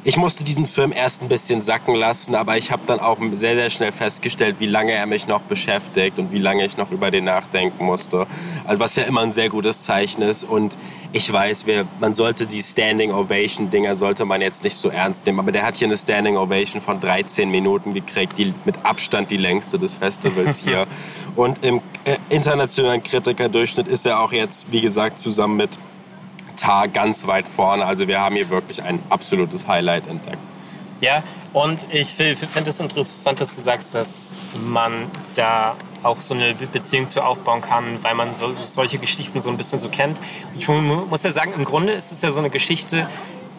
[0.05, 3.55] ich musste diesen Film erst ein bisschen sacken lassen, aber ich habe dann auch sehr,
[3.55, 7.09] sehr schnell festgestellt, wie lange er mich noch beschäftigt und wie lange ich noch über
[7.09, 8.27] den nachdenken musste.
[8.65, 10.43] Also was ja immer ein sehr gutes Zeichen ist.
[10.43, 10.77] Und
[11.13, 15.39] ich weiß, wir, man sollte die Standing Ovation-Dinger sollte man jetzt nicht so ernst nehmen.
[15.39, 19.37] Aber der hat hier eine Standing Ovation von 13 Minuten gekriegt, die mit Abstand die
[19.37, 20.85] längste des Festivals hier.
[21.35, 25.77] und im äh, internationalen Kritikerdurchschnitt ist er auch jetzt, wie gesagt, zusammen mit
[26.63, 27.85] Tar ganz weit vorne.
[27.85, 30.37] Also wir haben hier wirklich ein absolutes Highlight entdeckt.
[31.01, 31.21] Ja,
[31.51, 34.31] und ich finde es interessant, dass du sagst, dass
[34.65, 39.49] man da auch so eine Beziehung zu aufbauen kann, weil man so, solche Geschichten so
[39.49, 40.21] ein bisschen so kennt.
[40.57, 43.07] Ich muss ja sagen, im Grunde ist es ja so eine Geschichte,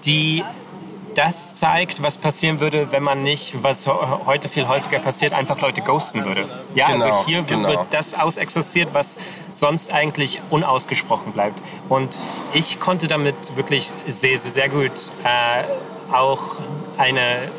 [0.06, 0.42] die
[1.14, 5.80] das zeigt, was passieren würde, wenn man nicht, was heute viel häufiger passiert, einfach Leute
[5.80, 6.48] ghosten würde.
[6.74, 7.68] Ja, also genau, also hier genau.
[7.68, 9.16] wird das ausexerziert, was
[9.52, 11.62] sonst eigentlich unausgesprochen bleibt.
[11.88, 12.18] Und
[12.52, 14.92] ich konnte damit wirklich sehr, sehr, sehr gut
[15.24, 15.64] äh,
[16.12, 16.56] auch
[16.98, 17.50] eine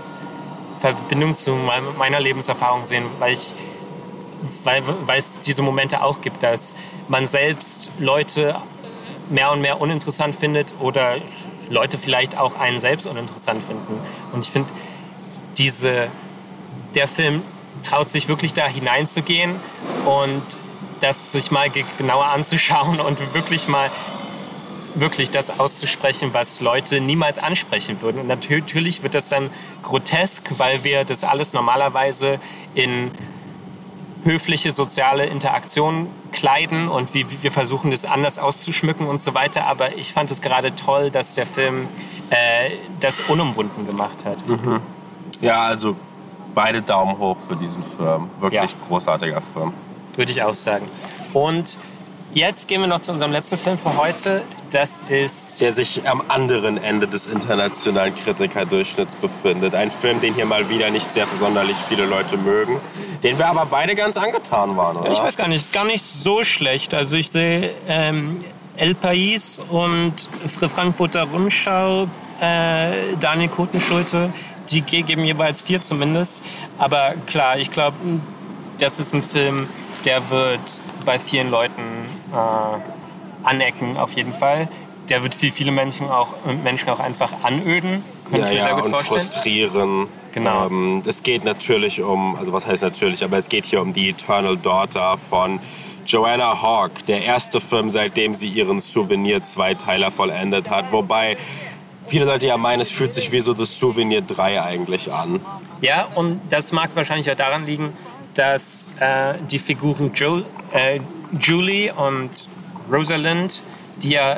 [0.79, 1.57] Verbindung zu
[1.97, 3.53] meiner Lebenserfahrung sehen, weil ich
[4.63, 6.75] weil, weil es diese Momente auch gibt, dass
[7.07, 8.55] man selbst Leute
[9.29, 11.17] mehr und mehr uninteressant findet oder
[11.69, 13.99] Leute vielleicht auch einen selbst uninteressant finden.
[14.33, 14.69] Und ich finde,
[15.57, 16.09] diese,
[16.93, 17.43] der Film
[17.83, 19.55] traut sich wirklich da hineinzugehen
[20.05, 20.43] und
[20.99, 23.91] das sich mal genauer anzuschauen und wirklich mal
[24.95, 28.21] wirklich das auszusprechen, was Leute niemals ansprechen würden.
[28.21, 29.49] Und natürlich wird das dann
[29.83, 32.39] grotesk, weil wir das alles normalerweise
[32.73, 33.11] in
[34.25, 39.65] höfliche soziale Interaktion kleiden und wie, wie, wir versuchen, das anders auszuschmücken und so weiter.
[39.67, 41.87] Aber ich fand es gerade toll, dass der Film
[42.31, 44.45] äh, das unumwunden gemacht hat.
[44.47, 44.81] Mhm.
[45.41, 45.95] Ja, also
[46.55, 48.29] beide Daumen hoch für diesen Film.
[48.39, 48.77] Wirklich ja.
[48.87, 49.73] großartiger Film.
[50.15, 50.87] Würde ich auch sagen.
[51.33, 51.77] Und
[52.35, 54.41] Jetzt gehen wir noch zu unserem letzten Film für heute.
[54.69, 55.61] Das ist.
[55.61, 59.73] Der sich am anderen Ende des internationalen Kritikerdurchschnitts befindet.
[59.73, 62.81] Ein Film, den hier mal wieder nicht sehr sonderlich viele Leute mögen.
[63.23, 65.13] Den wir aber beide ganz angetan waren, oder?
[65.13, 66.93] Ich weiß gar nicht, ist gar nicht so schlecht.
[66.93, 68.43] Also ich sehe ähm,
[68.75, 72.09] El País und Frankfurter Rundschau,
[72.41, 74.33] äh, Daniel Kotenschulte,
[74.71, 76.43] die geben jeweils vier zumindest.
[76.79, 77.95] Aber klar, ich glaube,
[78.77, 79.69] das ist ein Film,
[80.03, 80.59] der wird
[81.05, 81.81] bei vielen Leuten
[82.33, 84.67] äh, anecken, auf jeden Fall.
[85.09, 88.03] Der wird für viele Menschen auch, Menschen auch einfach anöden.
[88.29, 89.21] Könnte ja, ich mir ja, sehr gut und vorstellen.
[89.21, 90.07] frustrieren.
[90.33, 90.65] Genau.
[90.65, 94.09] Ähm, es geht natürlich um, also was heißt natürlich, aber es geht hier um die
[94.09, 95.59] Eternal Daughter von
[96.05, 100.91] Joanna Hawk, der erste Film, seitdem sie ihren Souvenir-Zweiteiler vollendet hat.
[100.91, 101.37] Wobei
[102.07, 105.39] viele Leute ja meinen, es fühlt sich wie so das Souvenir 3 eigentlich an.
[105.81, 107.93] Ja, und das mag wahrscheinlich auch daran liegen,
[108.35, 110.99] dass äh, die Figuren jo äh,
[111.39, 112.47] Julie und
[112.91, 113.63] Rosalind,
[113.97, 114.37] die ja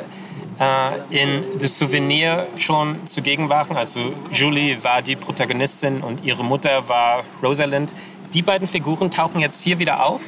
[0.60, 6.88] äh, in The Souvenir schon zugegen waren, also Julie war die Protagonistin und ihre Mutter
[6.88, 7.94] war Rosalind,
[8.34, 10.22] die beiden Figuren tauchen jetzt hier wieder auf.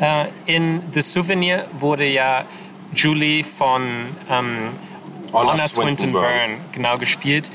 [0.00, 2.44] Äh, in The Souvenir wurde ja
[2.94, 4.70] Julie von ähm,
[5.32, 7.50] Honor Swinton Byrne genau gespielt.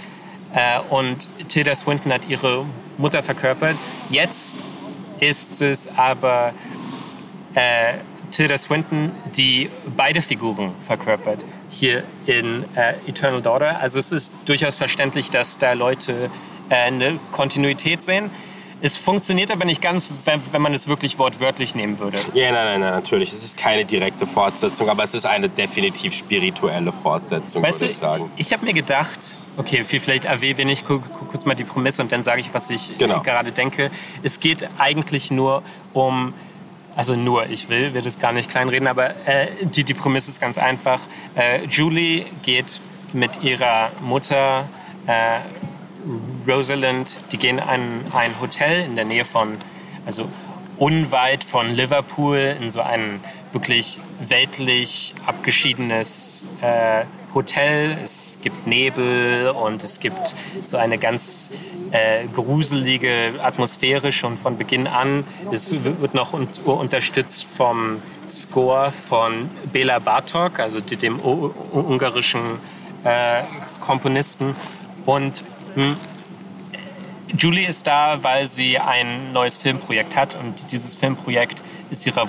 [0.54, 2.66] Äh, und Tilda Swinton hat ihre
[2.98, 3.76] Mutter verkörpert.
[4.10, 4.60] Jetzt
[5.20, 6.54] ist es aber
[7.54, 7.96] äh,
[8.32, 13.80] Tilda Swinton, die beide Figuren verkörpert hier in äh, Eternal Daughter.
[13.80, 16.30] Also es ist durchaus verständlich, dass da Leute
[16.70, 18.30] äh, eine Kontinuität sehen.
[18.82, 22.18] Es funktioniert aber nicht ganz, wenn, wenn, man es wirklich wortwörtlich nehmen würde.
[22.34, 23.34] Ja, nein, nein, nein, natürlich.
[23.34, 27.98] Es ist keine direkte Fortsetzung, aber es ist eine definitiv spirituelle Fortsetzung, weißt würde ich
[27.98, 28.32] sagen.
[28.38, 32.40] Ich habe mir gedacht, okay, vielleicht erwähne ich kurz mal die Prämisse und dann sage
[32.42, 33.22] ich, was ich genau.
[33.22, 33.92] gerade denke.
[34.24, 36.34] Es geht eigentlich nur um
[36.96, 40.42] also nur, ich will, will das gar nicht kleinreden, aber äh, die, die Prämisse ist
[40.42, 41.00] ganz einfach.
[41.36, 42.82] Äh, Julie geht
[43.14, 44.68] mit ihrer Mutter
[45.08, 45.40] äh,
[46.50, 49.58] Rosalind, die gehen an ein Hotel in der Nähe von,
[50.06, 50.28] also
[50.78, 53.22] unweit von Liverpool, in so ein
[53.54, 57.98] wirklich weltlich abgeschiedenes äh, Hotel.
[58.04, 61.50] Es gibt Nebel und es gibt so eine ganz
[61.92, 65.24] äh, gruselige Atmosphäre schon von Beginn an.
[65.52, 72.60] Es wird noch un unterstützt vom Score von Bela Bartok, also dem ungarischen
[73.04, 73.44] äh,
[73.80, 74.56] Komponisten.
[75.06, 75.44] Und
[75.76, 75.98] mh, hm,
[77.38, 82.28] Julie ist da, weil sie ein neues Filmprojekt hat und dieses Filmprojekt ist ihrer,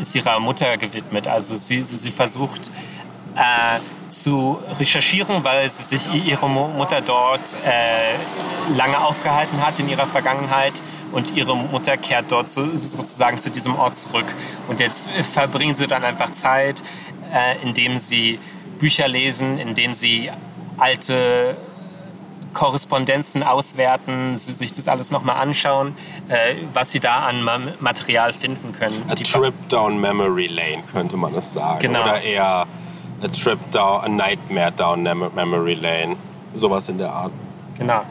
[0.00, 1.28] ist ihrer Mutter gewidmet.
[1.28, 2.70] Also sie, sie, sie versucht,
[3.36, 3.78] äh,
[4.10, 8.14] zu recherchieren, weil sie sich ihre Mutter dort äh,
[8.76, 13.76] lange aufgehalten hat in ihrer Vergangenheit und ihre Mutter kehrt dort so, sozusagen zu diesem
[13.76, 14.26] Ort zurück.
[14.68, 16.82] Und jetzt verbringen sie dann einfach Zeit,
[17.32, 18.38] äh, indem sie
[18.78, 20.30] Bücher lesen, indem sie
[20.78, 21.56] alte
[22.52, 25.94] Korrespondenzen auswerten, sich das alles nochmal anschauen,
[26.28, 29.04] äh, was sie da an Material finden können.
[29.08, 31.78] A trip down memory lane könnte man es sagen.
[31.80, 32.02] Genau.
[32.02, 32.66] Oder eher
[33.22, 36.16] a trip down, a nightmare down memory lane.
[36.54, 37.32] Sowas in der Art.
[37.78, 38.02] Genau.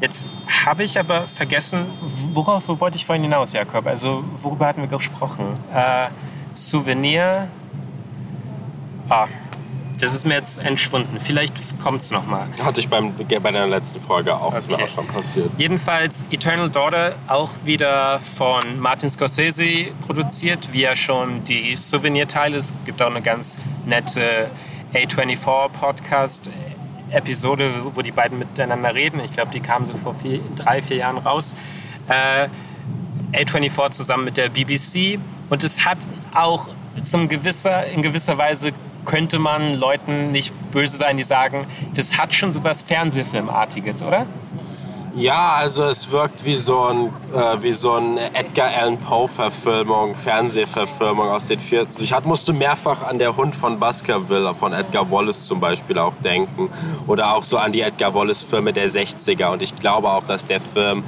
[0.00, 0.24] Jetzt
[0.64, 1.86] habe ich aber vergessen,
[2.32, 3.86] worauf wollte ich vorhin hinaus, Jakob?
[3.86, 5.58] Also worüber hatten wir gesprochen?
[5.74, 6.08] Äh,
[6.54, 7.48] Souvenir.
[9.08, 9.26] Ah,
[9.98, 11.18] das ist mir jetzt entschwunden.
[11.20, 12.48] Vielleicht kommt es nochmal.
[12.62, 14.54] Hatte ich beim, bei der letzten Folge auch.
[14.54, 14.76] Okay.
[14.76, 15.50] mir auch schon passiert.
[15.58, 22.56] Jedenfalls Eternal Daughter auch wieder von Martin Scorsese produziert, wie ja schon die Souvenir-Teile.
[22.56, 24.50] Es gibt auch eine ganz nette
[24.94, 26.50] A24-Podcast.
[27.10, 29.20] Episode, wo die beiden miteinander reden.
[29.20, 31.54] Ich glaube, die kamen so vor vier, drei, vier Jahren raus.
[32.06, 32.48] Äh,
[33.32, 35.18] A24 zusammen mit der BBC.
[35.48, 35.96] Und es hat
[36.34, 36.68] auch
[37.02, 38.72] zum gewisser, in gewisser Weise
[39.08, 44.26] könnte man Leuten nicht böse sein, die sagen, das hat schon so was Fernsehfilmartiges, oder?
[45.16, 51.28] Ja, also es wirkt wie so ein, äh, wie so eine Edgar Allan Poe-Verfilmung, Fernsehverfilmung
[51.28, 55.58] aus den 40 Ich musste mehrfach an der Hund von Baskerville, von Edgar Wallace zum
[55.58, 56.70] Beispiel auch denken.
[57.08, 59.50] Oder auch so an die Edgar Wallace-Filme der 60er.
[59.50, 61.02] Und ich glaube auch, dass der Film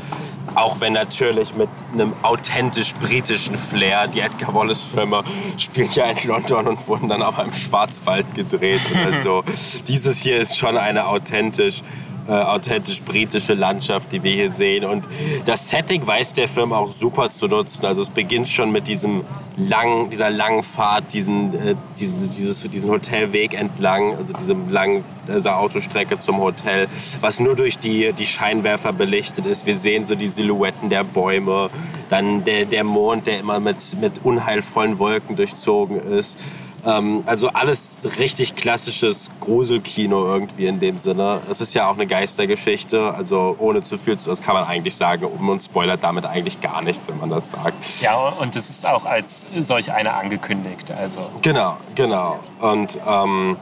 [0.55, 4.07] auch wenn natürlich mit einem authentisch britischen Flair.
[4.09, 5.23] Die Edgar Wallace-Filme
[5.59, 8.81] spielen ja in London und wurden dann aber im Schwarzwald gedreht.
[9.05, 9.45] Also
[9.89, 11.83] dieses hier ist schon eine authentisch
[12.31, 14.85] äh, authentisch britische Landschaft, die wir hier sehen.
[14.85, 15.09] Und
[15.47, 17.85] das Setting weiß der Film auch super zu nutzen.
[17.85, 19.25] Also es beginnt schon mit diesem
[19.57, 25.59] langen, dieser langen Fahrt, diesen, äh, diesen, dieses, diesen Hotelweg entlang, also diesem langen, dieser
[25.59, 26.87] Autostrecke zum Hotel,
[27.21, 29.66] was nur durch die, die Scheinwerfer belichtet ist.
[29.66, 31.69] Wir sehen so die Silhouetten der Bäume,
[32.11, 36.38] dann der, der Mond, der immer mit, mit unheilvollen Wolken durchzogen ist.
[36.85, 41.40] Ähm, also alles richtig klassisches Gruselkino irgendwie in dem Sinne.
[41.51, 45.27] Es ist ja auch eine Geistergeschichte, also ohne zu viel, das kann man eigentlich sagen
[45.27, 48.01] und spoilert damit eigentlich gar nichts, wenn man das sagt.
[48.01, 50.90] Ja, und es ist auch als solch eine angekündigt.
[50.90, 51.23] Also.
[51.43, 52.40] Genau, genau.
[52.61, 53.57] Und ähm,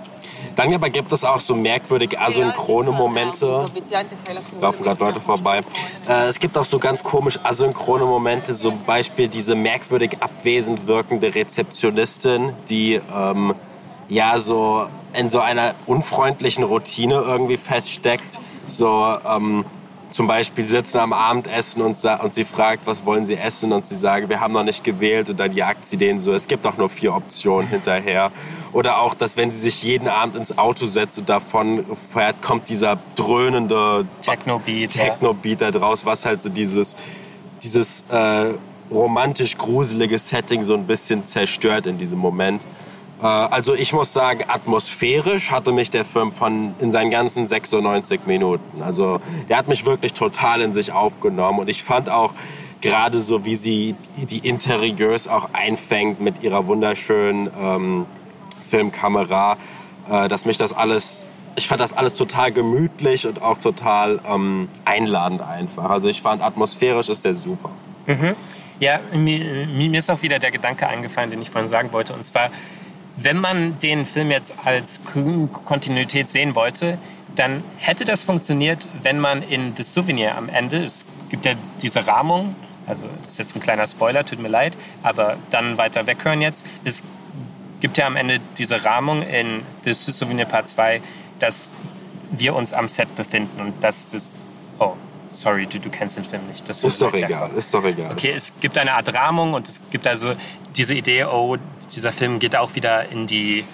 [0.56, 3.66] dann aber gibt es auch so merkwürdig asynchrone Momente.
[4.60, 5.62] Laufen gerade Leute vorbei.
[6.08, 11.34] Äh, es gibt auch so ganz komisch asynchrone Momente, zum Beispiel diese merkwürdig abwesend wirkende
[11.34, 13.54] Rezeptionistin, die ähm,
[14.08, 18.38] ja so in so einer unfreundlichen Routine irgendwie feststeckt.
[18.68, 19.64] So, ähm,
[20.10, 23.72] zum Beispiel sitzen am Abendessen und, und sie fragt, was wollen sie essen?
[23.72, 25.28] Und sie sagen, wir haben noch nicht gewählt.
[25.28, 28.30] Und dann jagt sie denen so, es gibt doch nur vier Optionen hinterher.
[28.72, 32.68] Oder auch, dass wenn sie sich jeden Abend ins Auto setzt und davon fährt, kommt
[32.68, 36.96] dieser dröhnende Techno-Beat Techno da draus, was halt so dieses,
[37.62, 38.52] dieses äh,
[38.90, 42.66] romantisch gruselige Setting so ein bisschen zerstört in diesem Moment.
[43.20, 48.26] Äh, also ich muss sagen, atmosphärisch hatte mich der Film von in seinen ganzen 96
[48.26, 48.82] Minuten.
[48.82, 52.32] Also der hat mich wirklich total in sich aufgenommen und ich fand auch
[52.80, 58.06] gerade so, wie sie die Interieurs auch einfängt mit ihrer wunderschönen ähm,
[58.70, 59.56] Filmkamera,
[60.10, 61.24] äh, dass mich das alles,
[61.56, 65.90] ich fand das alles total gemütlich und auch total ähm, einladend einfach.
[65.90, 67.70] Also ich fand atmosphärisch ist der super.
[68.06, 68.36] Mhm.
[68.80, 72.12] Ja, mir, mir ist auch wieder der Gedanke eingefallen, den ich vorhin sagen wollte.
[72.14, 72.50] Und zwar,
[73.20, 75.00] wenn man den Film jetzt als
[75.64, 76.98] Kontinuität sehen wollte,
[77.34, 82.06] dann hätte das funktioniert, wenn man in The Souvenir am Ende, es gibt ja diese
[82.06, 82.54] Rahmung,
[82.86, 86.64] also ist jetzt ein kleiner Spoiler, tut mir leid, aber dann weiter weghören jetzt.
[86.84, 87.02] Es
[87.80, 91.00] gibt ja am Ende diese Rahmung in The Souvenir Part 2,
[91.38, 91.72] dass
[92.30, 94.36] wir uns am Set befinden und dass das.
[95.38, 96.68] Sorry, du, du kennst den Film nicht.
[96.68, 98.10] Das ist doch egal, ist doch egal.
[98.10, 100.34] Okay, es gibt eine Art Rahmung und es gibt also
[100.76, 101.56] diese Idee, oh,
[101.94, 103.64] dieser Film geht auch wieder in die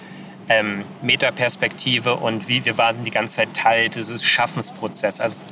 [0.50, 5.20] ähm, Metaperspektive und wie wir waren die ganze Zeit Teil dieses Schaffensprozesses.
[5.20, 5.42] Also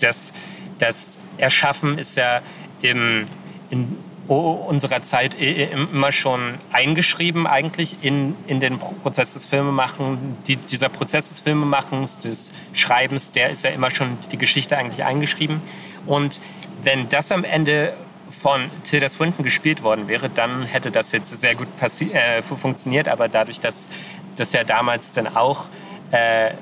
[0.00, 0.32] das,
[0.78, 2.40] das Erschaffen ist ja
[2.82, 3.28] im,
[3.70, 3.96] in
[4.36, 10.18] unserer Zeit immer schon eingeschrieben eigentlich in, in den Prozess des Filmemachens.
[10.46, 15.04] Die, dieser Prozess des Filmemachens, des Schreibens, der ist ja immer schon die Geschichte eigentlich
[15.04, 15.60] eingeschrieben.
[16.06, 16.40] Und
[16.82, 17.94] wenn das am Ende
[18.30, 23.08] von Tilda Swinton gespielt worden wäre, dann hätte das jetzt sehr gut äh, funktioniert.
[23.08, 23.88] Aber dadurch, dass
[24.36, 25.68] das ja damals dann auch
[26.12, 26.52] äh,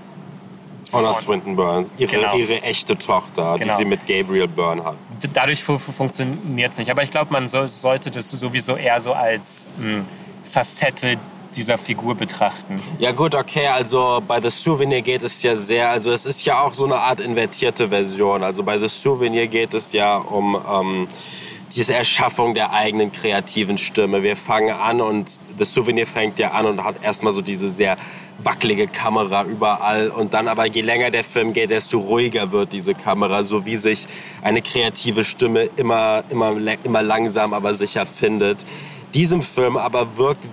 [0.92, 2.36] Honor Swinton Burns, ihre, genau.
[2.36, 3.72] ihre echte Tochter, genau.
[3.72, 4.96] die sie mit Gabriel Byrne hat.
[5.32, 6.90] Dadurch funktioniert es nicht.
[6.90, 10.06] Aber ich glaube, man so, sollte das sowieso eher so als mh, hm,
[10.44, 11.18] Facette
[11.56, 12.76] dieser Figur betrachten.
[12.98, 16.62] Ja gut, okay, also bei The Souvenir geht es ja sehr, also es ist ja
[16.62, 18.42] auch so eine Art invertierte Version.
[18.42, 21.08] Also bei The Souvenir geht es ja um ähm,
[21.74, 24.22] diese Erschaffung der eigenen kreativen Stimme.
[24.22, 27.96] Wir fangen an und The Souvenir fängt ja an und hat erstmal so diese sehr
[28.38, 32.94] wackelige Kamera überall und dann aber je länger der Film geht, desto ruhiger wird diese
[32.94, 34.06] Kamera, so wie sich
[34.42, 38.64] eine kreative Stimme immer, immer, immer langsam, aber sicher findet.
[39.14, 40.44] Diesem Film aber wirkt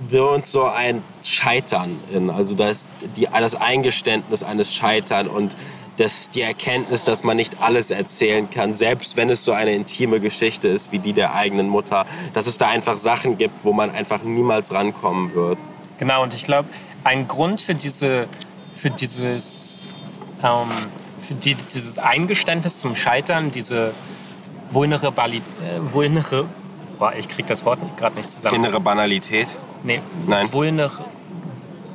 [0.00, 5.56] wirkt so ein Scheitern in, also das, die, das Eingeständnis eines Scheitern und
[5.96, 10.20] das, die Erkenntnis, dass man nicht alles erzählen kann, selbst wenn es so eine intime
[10.20, 13.90] Geschichte ist wie die der eigenen Mutter, dass es da einfach Sachen gibt, wo man
[13.90, 15.58] einfach niemals rankommen wird.
[15.98, 16.68] Genau, und ich glaube,
[17.04, 18.26] ein Grund für, diese,
[18.74, 19.80] für dieses,
[20.42, 20.68] ähm,
[21.20, 23.92] für die, dieses Eingeständnis zum Scheitern, diese
[24.70, 26.24] Vulnerabilität, äh, Vulner,
[26.98, 28.56] boah, ich krieg das Wort gerade nicht zusammen.
[28.56, 29.48] Innere Banalität?
[29.82, 30.52] Nee, Nein.
[30.52, 30.90] Vulner,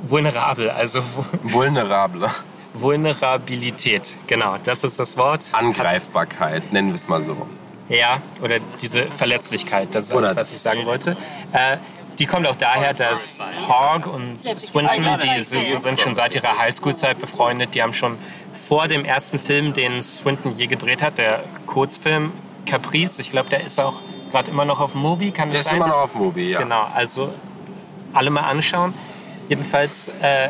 [0.04, 1.02] vulnerabel, also
[1.44, 2.30] Vulnerable.
[2.74, 5.50] Vulnerabilität, genau, das ist das Wort.
[5.52, 7.36] Angreifbarkeit, nennen wir es mal so.
[7.90, 11.16] Ja, oder diese Verletzlichkeit, das ist Oder- was ich sagen wollte.
[11.52, 11.78] Äh,
[12.20, 17.76] die kommt auch daher, dass Hogg und Swinton, die sind schon seit ihrer Highschool-Zeit befreundet.
[17.76, 18.18] Die haben schon
[18.68, 22.32] vor dem ersten Film, den Swinton je gedreht hat, der Kurzfilm
[22.66, 24.00] Caprice, ich glaube, der ist auch
[24.32, 25.78] gerade immer noch auf Mubi, kann Der das ist sein?
[25.78, 26.60] immer noch auf Mobi, ja.
[26.62, 27.34] Genau, also
[28.14, 28.94] alle mal anschauen.
[29.50, 30.50] Jedenfalls äh,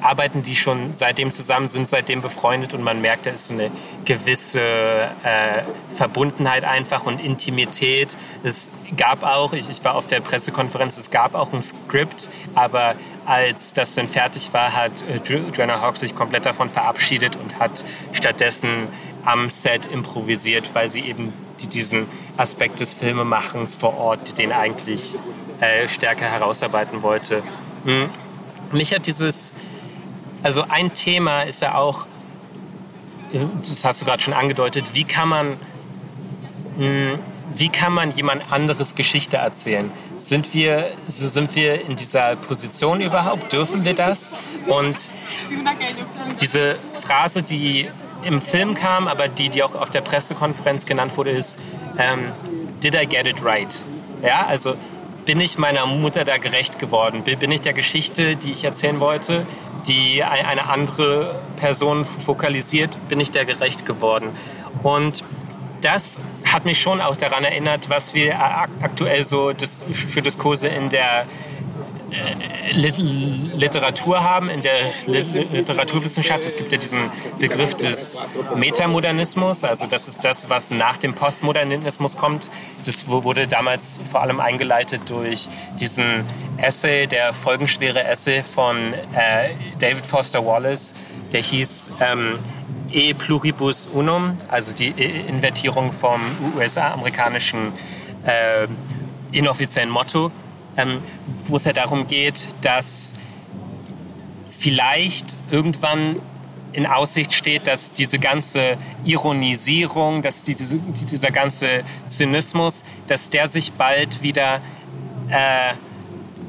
[0.00, 3.70] arbeiten die schon seitdem zusammen, sind seitdem befreundet und man merkt, da ist so eine
[4.04, 8.16] gewisse äh, Verbundenheit einfach und Intimität.
[8.42, 12.96] Es gab auch, ich, ich war auf der Pressekonferenz, es gab auch ein Skript, aber
[13.24, 17.58] als das dann fertig war, hat äh, Jo- Joanna Hawk sich komplett davon verabschiedet und
[17.58, 18.88] hat stattdessen
[19.24, 25.14] am Set improvisiert, weil sie eben die, diesen Aspekt des Filmemachens vor Ort, den eigentlich
[25.60, 27.44] äh, stärker herausarbeiten wollte.
[27.84, 28.10] Hm.
[28.72, 29.54] Mich hat dieses,
[30.42, 32.06] also ein Thema ist ja auch,
[33.32, 35.56] das hast du gerade schon angedeutet, wie kann man,
[36.76, 37.18] mh,
[37.54, 39.90] wie kann man jemand anderes Geschichte erzählen?
[40.16, 43.52] Sind wir, sind wir in dieser Position überhaupt?
[43.52, 44.34] Dürfen wir das?
[44.66, 45.08] Und
[46.40, 47.88] diese Phrase, die
[48.24, 51.58] im Film kam, aber die, die auch auf der Pressekonferenz genannt wurde, ist
[51.98, 52.32] ähm,
[52.82, 53.82] Did I get it right?
[54.22, 54.74] Ja, also
[55.24, 57.22] bin ich meiner Mutter da gerecht geworden?
[57.22, 59.46] Bin ich der Geschichte, die ich erzählen wollte,
[59.86, 64.30] die ein- eine andere Person fokalisiert, bin ich der gerecht geworden?
[64.82, 65.22] Und
[65.80, 69.52] das hat mich schon auch daran erinnert, was wir ak- aktuell so
[69.92, 71.26] für Diskurse in der
[73.54, 76.44] Literatur haben, in der Lit Literaturwissenschaft.
[76.44, 78.24] Es gibt ja diesen Begriff des
[78.56, 82.50] Metamodernismus, also das ist das, was nach dem Postmodernismus kommt.
[82.84, 85.48] Das wu- wurde damals vor allem eingeleitet durch
[85.78, 86.24] diesen
[86.58, 90.94] Essay, der folgenschwere Essay von äh, David Foster Wallace,
[91.32, 92.38] der hieß ähm,
[92.90, 96.20] E pluribus unum, also die Invertierung vom
[96.56, 97.72] USA-amerikanischen
[98.26, 98.66] äh,
[99.32, 100.30] inoffiziellen Motto,
[100.76, 101.02] ähm,
[101.46, 103.12] wo es ja darum geht, dass
[104.50, 106.16] vielleicht irgendwann
[106.72, 113.48] in Aussicht steht, dass diese ganze Ironisierung, dass die, diese, dieser ganze Zynismus, dass der
[113.48, 114.60] sich bald wieder
[115.28, 115.74] äh,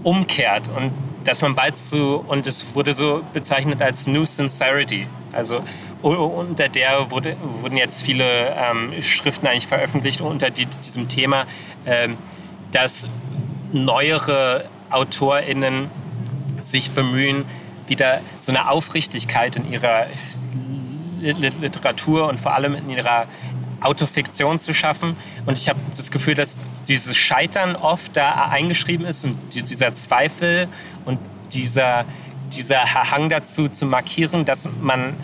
[0.04, 0.92] umkehrt und
[1.24, 5.64] dass man bald zu, und es wurde so bezeichnet als New Sincerity, also
[6.02, 11.46] unter der wurde, wurden jetzt viele ähm, Schriften eigentlich veröffentlicht unter die, diesem Thema,
[11.86, 12.18] ähm,
[12.72, 13.08] dass
[13.74, 15.90] neuere AutorInnen
[16.62, 17.46] sich bemühen,
[17.88, 20.06] wieder so eine Aufrichtigkeit in ihrer
[21.20, 23.26] Li- Li- Literatur und vor allem in ihrer
[23.82, 25.18] Autofiktion zu schaffen.
[25.46, 26.58] Und ich habe das Gefühl, dass
[26.88, 30.68] dieses Scheitern oft da eingeschrieben ist und die- dieser Zweifel
[31.06, 31.20] und
[31.52, 32.06] dieser,
[32.54, 35.16] dieser Hang dazu zu markieren, dass man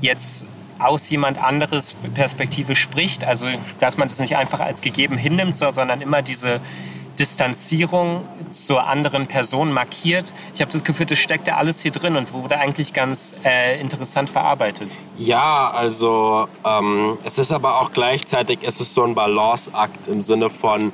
[0.00, 0.46] jetzt
[0.78, 3.24] aus jemand anderes Perspektive spricht.
[3.26, 3.48] Also,
[3.80, 6.60] dass man das nicht einfach als gegeben hinnimmt, so- sondern immer diese
[7.18, 10.32] Distanzierung zur anderen Person markiert.
[10.54, 13.80] Ich habe das Gefühl, das steckt da alles hier drin und wurde eigentlich ganz äh,
[13.80, 14.94] interessant verarbeitet.
[15.16, 20.50] Ja, also ähm, es ist aber auch gleichzeitig, es ist so ein Balanceakt im Sinne
[20.50, 20.92] von,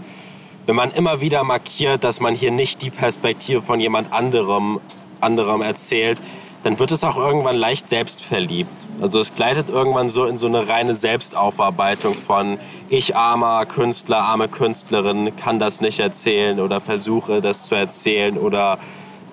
[0.66, 4.80] wenn man immer wieder markiert, dass man hier nicht die Perspektive von jemand anderem,
[5.20, 6.20] anderem erzählt,
[6.64, 8.70] dann wird es auch irgendwann leicht selbstverliebt.
[9.00, 12.58] Also es gleitet irgendwann so in so eine reine Selbstaufarbeitung von
[12.88, 18.78] ich armer Künstler, arme Künstlerin kann das nicht erzählen oder versuche das zu erzählen oder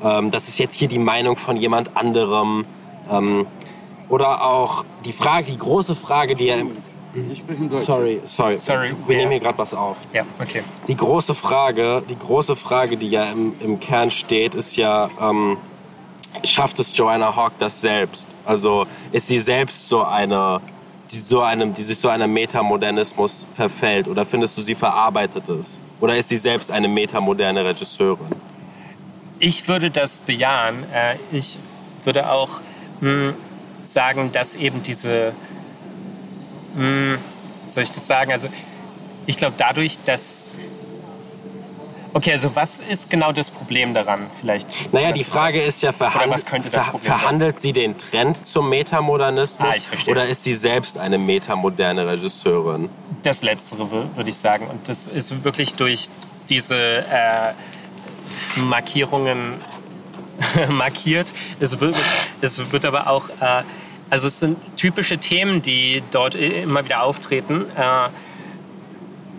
[0.03, 2.65] ähm, das ist jetzt hier die Meinung von jemand anderem.
[3.09, 3.47] Ähm,
[4.09, 6.71] oder auch die Frage, die große Frage, die ja im
[7.31, 7.85] Ich spreche Deutsch.
[7.85, 8.59] Sorry, sorry.
[8.59, 9.95] Sorry, Wir nehmen hier gerade was auf.
[10.11, 10.63] Ja, okay.
[10.87, 15.57] Die große Frage, die große Frage, die ja im, im Kern steht, ist ja, ähm,
[16.43, 18.27] schafft es Joanna Hawk das selbst?
[18.45, 20.61] Also ist sie selbst so eine,
[21.11, 24.07] die, so einem, die sich so einem Metamodernismus verfällt?
[24.07, 25.79] Oder findest du, sie verarbeitet es?
[25.99, 28.27] Oder ist sie selbst eine metamoderne Regisseurin?
[29.39, 30.83] Ich würde das bejahen.
[30.91, 31.57] Äh, Ich
[32.03, 32.59] würde auch
[33.01, 33.33] mh,
[33.85, 35.33] sagen, dass eben diese,
[36.75, 37.17] mh,
[37.67, 38.31] soll ich das sagen?
[38.31, 38.47] Also
[39.25, 40.47] ich glaube dadurch, dass
[42.13, 44.91] Okay, also was ist genau das Problem daran vielleicht?
[44.93, 48.67] Naja, die Frage ist ja, verhand was könnte das ver verhandelt sie den Trend zum
[48.69, 49.67] Metamodernismus
[50.07, 52.89] Ah, oder ist sie selbst eine metamoderne Regisseurin?
[53.23, 54.67] Das Letztere wür- würde ich sagen.
[54.67, 56.09] Und das ist wirklich durch
[56.49, 56.75] diese
[57.07, 57.53] äh,
[58.57, 59.53] Markierungen
[60.69, 61.31] markiert.
[61.61, 61.95] Es wird,
[62.41, 63.63] es wird aber auch, äh,
[64.09, 67.67] also es sind typische Themen, die dort immer wieder auftreten.
[67.77, 68.09] Äh,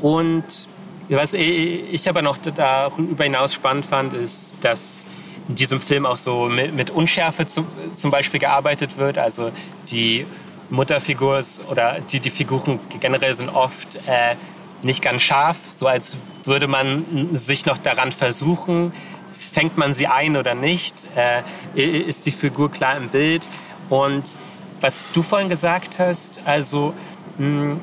[0.00, 0.68] und
[1.16, 5.04] was ich aber noch darüber hinaus spannend fand, ist, dass
[5.48, 7.66] in diesem Film auch so mit, Unschärfe zum,
[8.10, 9.18] Beispiel gearbeitet wird.
[9.18, 9.50] Also
[9.90, 10.26] die
[10.70, 14.36] Mutterfigur ist, oder die, die Figuren generell sind oft äh,
[14.82, 18.92] nicht ganz scharf, so als würde man sich noch daran versuchen,
[19.32, 21.42] fängt man sie ein oder nicht, äh,
[21.74, 23.48] ist die Figur klar im Bild.
[23.88, 24.36] Und
[24.80, 26.94] was du vorhin gesagt hast, also
[27.38, 27.76] mh,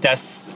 [0.00, 0.50] dass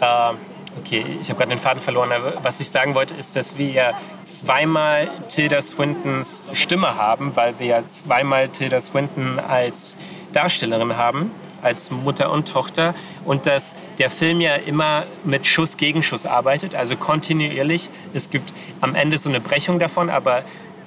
[0.00, 0.32] äh,
[0.76, 3.70] okay, ich habe gerade den Faden verloren, aber was ich sagen wollte, ist, dass wir
[3.70, 9.96] ja zweimal Tilda Swintons Stimme haben, weil wir ja zweimal Tilda Swinton als
[10.32, 11.30] Darstellerin haben,
[11.62, 12.94] als Mutter und Tochter
[13.24, 17.90] und dass der Film ja immer mit Schuss gegen Schuss arbeitet, also kontinuierlich.
[18.14, 20.44] Es gibt am Ende so eine Brechung davon, aber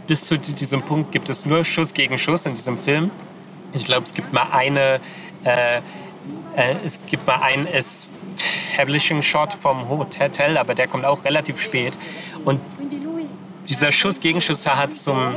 [0.07, 3.11] bis zu diesem Punkt gibt es nur Schuss gegen Schuss in diesem Film.
[3.73, 4.99] Ich glaube, es gibt mal eine,
[5.43, 5.77] äh,
[6.55, 8.20] äh, es gibt mal einen Establishing
[9.23, 11.93] Shot vom Hotel, aber der kommt auch relativ spät.
[12.45, 12.59] Und
[13.67, 15.35] dieser Schuss gegen hat zum,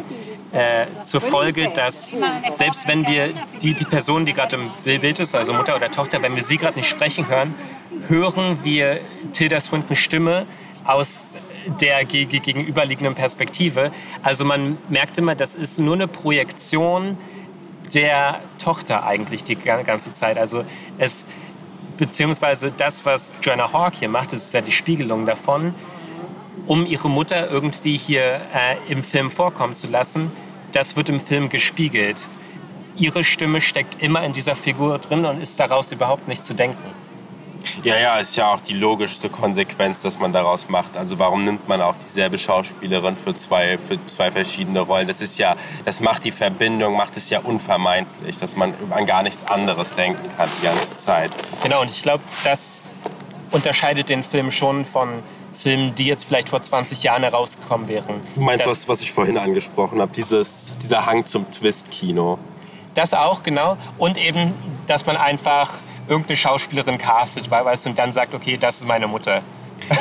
[0.53, 2.17] äh, zur Folge, dass
[2.51, 3.31] selbst wenn wir
[3.63, 6.57] die, die Person, die gerade im Bild ist, also Mutter oder Tochter, wenn wir sie
[6.57, 7.55] gerade nicht sprechen hören,
[8.09, 9.01] hören wir
[9.33, 10.47] Tilda Swintons Stimme
[10.85, 11.35] aus
[11.81, 13.91] der ge- ge- gegenüberliegenden Perspektive.
[14.23, 17.17] Also man merkt immer, das ist nur eine Projektion
[17.95, 20.37] der Tochter eigentlich die ga- ganze Zeit.
[20.39, 20.65] Also
[20.99, 21.27] es
[21.97, 25.75] beziehungsweise das, was Joanna Hawke hier macht, das ist ja die Spiegelung davon,
[26.67, 30.33] um ihre Mutter irgendwie hier äh, im Film vorkommen zu lassen.
[30.73, 32.27] Das wird im Film gespiegelt.
[32.97, 36.95] Ihre Stimme steckt immer in dieser Figur drin und ist daraus überhaupt nicht zu denken.
[37.83, 40.97] Ja, ja, ist ja auch die logischste Konsequenz, dass man daraus macht.
[40.97, 45.09] Also warum nimmt man auch dieselbe Schauspielerin für zwei, für zwei verschiedene Rollen?
[45.09, 49.23] Das ist ja, das macht die Verbindung, macht es ja unvermeidlich, dass man an gar
[49.23, 51.31] nichts anderes denken kann die ganze Zeit.
[51.63, 52.83] Genau, und ich glaube, das
[53.51, 55.23] unterscheidet den Film schon von
[55.55, 58.21] Filmen, die jetzt vielleicht vor 20 Jahren herausgekommen wären.
[58.35, 62.39] Du meinst, das, was, was ich vorhin angesprochen habe, dieses, dieser Hang zum Twist-Kino.
[62.95, 63.77] Das auch, genau.
[63.99, 64.53] Und eben,
[64.87, 65.71] dass man einfach
[66.09, 69.43] irgendeine Schauspielerin castet, weil, weißt du, und dann sagt, okay, das ist meine Mutter.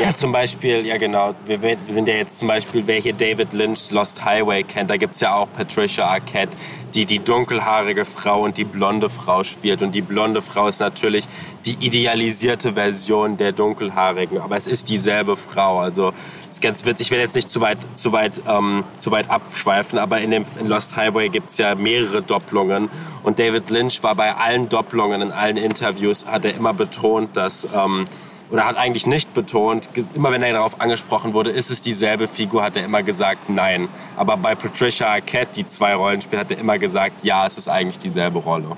[0.02, 3.52] Ja, zum Beispiel, ja genau, wir, wir sind ja jetzt zum Beispiel, wer hier David
[3.54, 6.56] Lynch's Lost Highway kennt, da gibt's ja auch Patricia Arquette,
[6.94, 9.82] die die dunkelhaarige Frau und die blonde Frau spielt.
[9.82, 11.26] Und die blonde Frau ist natürlich
[11.66, 15.80] die idealisierte Version der dunkelhaarigen, aber es ist dieselbe Frau.
[15.80, 16.14] Also
[16.44, 19.30] es ist ganz witzig, ich will jetzt nicht zu weit, zu weit, ähm, zu weit
[19.30, 22.90] abschweifen, aber in dem in Lost Highway gibt's ja mehrere Doppelungen.
[23.24, 27.68] Und David Lynch war bei allen Doppelungen, in allen Interviews, hat er immer betont, dass...
[27.76, 28.08] Ähm,
[28.54, 32.62] oder hat eigentlich nicht betont, immer wenn er darauf angesprochen wurde, ist es dieselbe Figur,
[32.64, 33.90] hat er immer gesagt, nein.
[34.16, 37.68] Aber bei Patricia Arquette, die zwei Rollen spielt, hat er immer gesagt, ja, es ist
[37.68, 38.78] eigentlich dieselbe Rolle.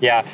[0.00, 0.24] Ja.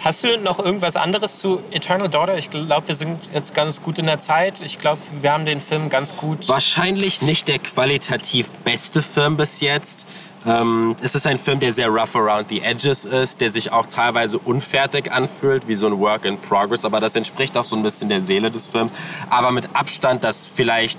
[0.00, 2.36] Hast du noch irgendwas anderes zu Eternal Daughter?
[2.36, 4.60] Ich glaube, wir sind jetzt ganz gut in der Zeit.
[4.60, 6.48] Ich glaube, wir haben den Film ganz gut.
[6.48, 10.06] Wahrscheinlich nicht der qualitativ beste Film bis jetzt.
[10.46, 13.86] Ähm, es ist ein Film, der sehr rough around the edges ist, der sich auch
[13.86, 16.84] teilweise unfertig anfühlt, wie so ein Work in Progress.
[16.84, 18.92] Aber das entspricht auch so ein bisschen der Seele des Films.
[19.30, 20.98] Aber mit Abstand das vielleicht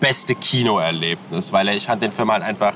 [0.00, 2.74] beste Kinoerlebnis, weil ich fand den Film halt einfach,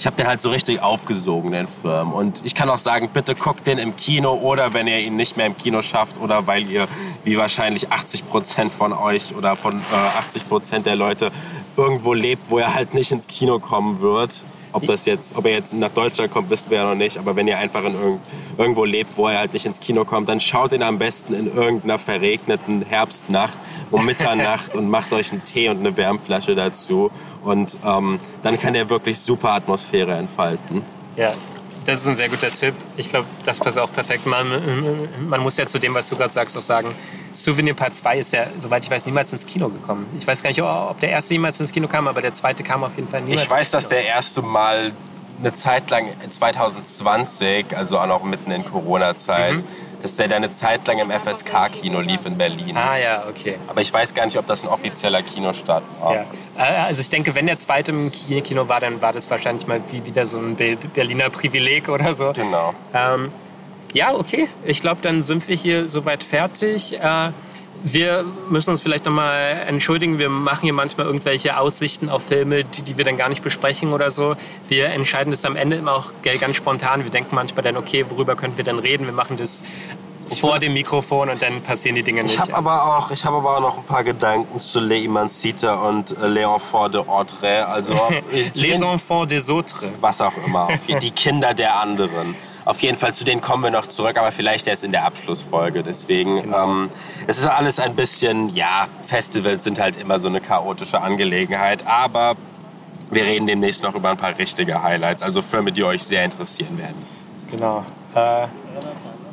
[0.00, 2.14] ich habe den halt so richtig aufgesogen, den Film.
[2.14, 5.36] Und ich kann auch sagen, bitte guckt den im Kino oder wenn ihr ihn nicht
[5.36, 6.88] mehr im Kino schafft oder weil ihr,
[7.22, 11.30] wie wahrscheinlich 80 Prozent von euch oder von äh, 80 Prozent der Leute
[11.76, 14.46] irgendwo lebt, wo er halt nicht ins Kino kommen wird.
[14.72, 17.18] Ob das jetzt, ob er jetzt nach Deutschland kommt, wissen wir ja noch nicht.
[17.18, 18.20] Aber wenn ihr einfach in irgend,
[18.56, 21.54] irgendwo lebt, wo er halt nicht ins Kino kommt, dann schaut ihn am besten in
[21.54, 23.58] irgendeiner verregneten Herbstnacht
[23.90, 27.10] um Mitternacht und macht euch einen Tee und eine Wärmflasche dazu.
[27.44, 30.82] Und ähm, dann kann er wirklich super Atmosphäre entfalten.
[31.16, 31.34] Ja.
[31.84, 32.74] Das ist ein sehr guter Tipp.
[32.96, 34.26] Ich glaube, das passt auch perfekt.
[34.26, 36.94] Man, man muss ja zu dem, was du gerade sagst, auch sagen,
[37.34, 40.06] Souvenir Part 2 ist ja, soweit ich weiß, niemals ins Kino gekommen.
[40.18, 42.84] Ich weiß gar nicht, ob der erste jemals ins Kino kam, aber der zweite kam
[42.84, 44.92] auf jeden Fall niemals Ich weiß, dass der erste Mal
[45.40, 49.64] eine Zeit lang 2020, also auch noch mitten in Corona-Zeit, Mhm.
[50.02, 52.76] Dass der eine Zeit lang im FSK-Kino lief in Berlin.
[52.76, 53.56] Ah ja, okay.
[53.68, 56.14] Aber ich weiß gar nicht, ob das ein offizieller Kinostart war.
[56.14, 56.20] Ja.
[56.58, 59.66] Äh, Also ich denke, wenn der zweite im Ki- Kino war, dann war das wahrscheinlich
[59.66, 62.32] mal wie wieder so ein Be- Berliner Privileg oder so.
[62.32, 62.74] Genau.
[62.94, 63.30] Ähm,
[63.92, 64.48] ja, okay.
[64.64, 66.98] Ich glaube, dann sind wir hier soweit fertig.
[67.00, 67.30] Äh,
[67.82, 70.18] wir müssen uns vielleicht nochmal entschuldigen.
[70.18, 73.92] Wir machen hier manchmal irgendwelche Aussichten auf Filme, die, die wir dann gar nicht besprechen
[73.92, 74.36] oder so.
[74.68, 77.04] Wir entscheiden das am Ende immer auch ganz spontan.
[77.04, 79.06] Wir denken manchmal dann, okay, worüber können wir dann reden?
[79.06, 79.62] Wir machen das
[80.36, 82.34] vor dem Mikrofon und dann passieren die Dinge nicht.
[82.34, 85.74] Ich habe aber auch, ich habe aber auch noch ein paar Gedanken zu Les Imancita
[85.74, 87.94] und äh, Les Enfants de Ordre, also
[88.54, 89.88] Les Enfants des Autres.
[90.00, 90.68] was auch immer,
[91.00, 92.36] die Kinder der anderen.
[92.70, 95.82] Auf jeden Fall zu denen kommen wir noch zurück, aber vielleicht erst in der Abschlussfolge.
[95.82, 96.70] Deswegen, Genau.
[96.70, 96.90] ähm,
[97.26, 102.36] es ist alles ein bisschen, ja, Festivals sind halt immer so eine chaotische Angelegenheit, aber
[103.10, 106.78] wir reden demnächst noch über ein paar richtige Highlights, also Filme, die euch sehr interessieren
[106.78, 107.04] werden.
[107.50, 107.84] Genau.
[108.14, 108.46] Äh,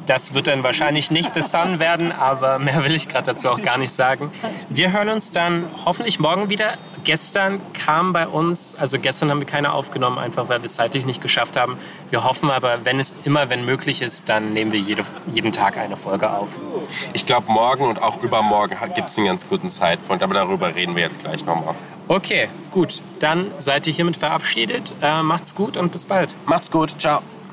[0.07, 3.61] das wird dann wahrscheinlich nicht The Sun werden, aber mehr will ich gerade dazu auch
[3.61, 4.31] gar nicht sagen.
[4.69, 6.73] Wir hören uns dann hoffentlich morgen wieder.
[7.03, 11.05] Gestern kam bei uns, also gestern haben wir keine aufgenommen, einfach weil wir es zeitlich
[11.05, 11.77] nicht geschafft haben.
[12.09, 15.77] Wir hoffen aber, wenn es immer, wenn möglich ist, dann nehmen wir jede, jeden Tag
[15.77, 16.59] eine Folge auf.
[17.13, 20.95] Ich glaube, morgen und auch übermorgen gibt es einen ganz guten Zeitpunkt, aber darüber reden
[20.95, 21.75] wir jetzt gleich nochmal.
[22.07, 23.01] Okay, gut.
[23.19, 24.93] Dann seid ihr hiermit verabschiedet.
[25.01, 26.35] Äh, macht's gut und bis bald.
[26.45, 27.21] Macht's gut, ciao.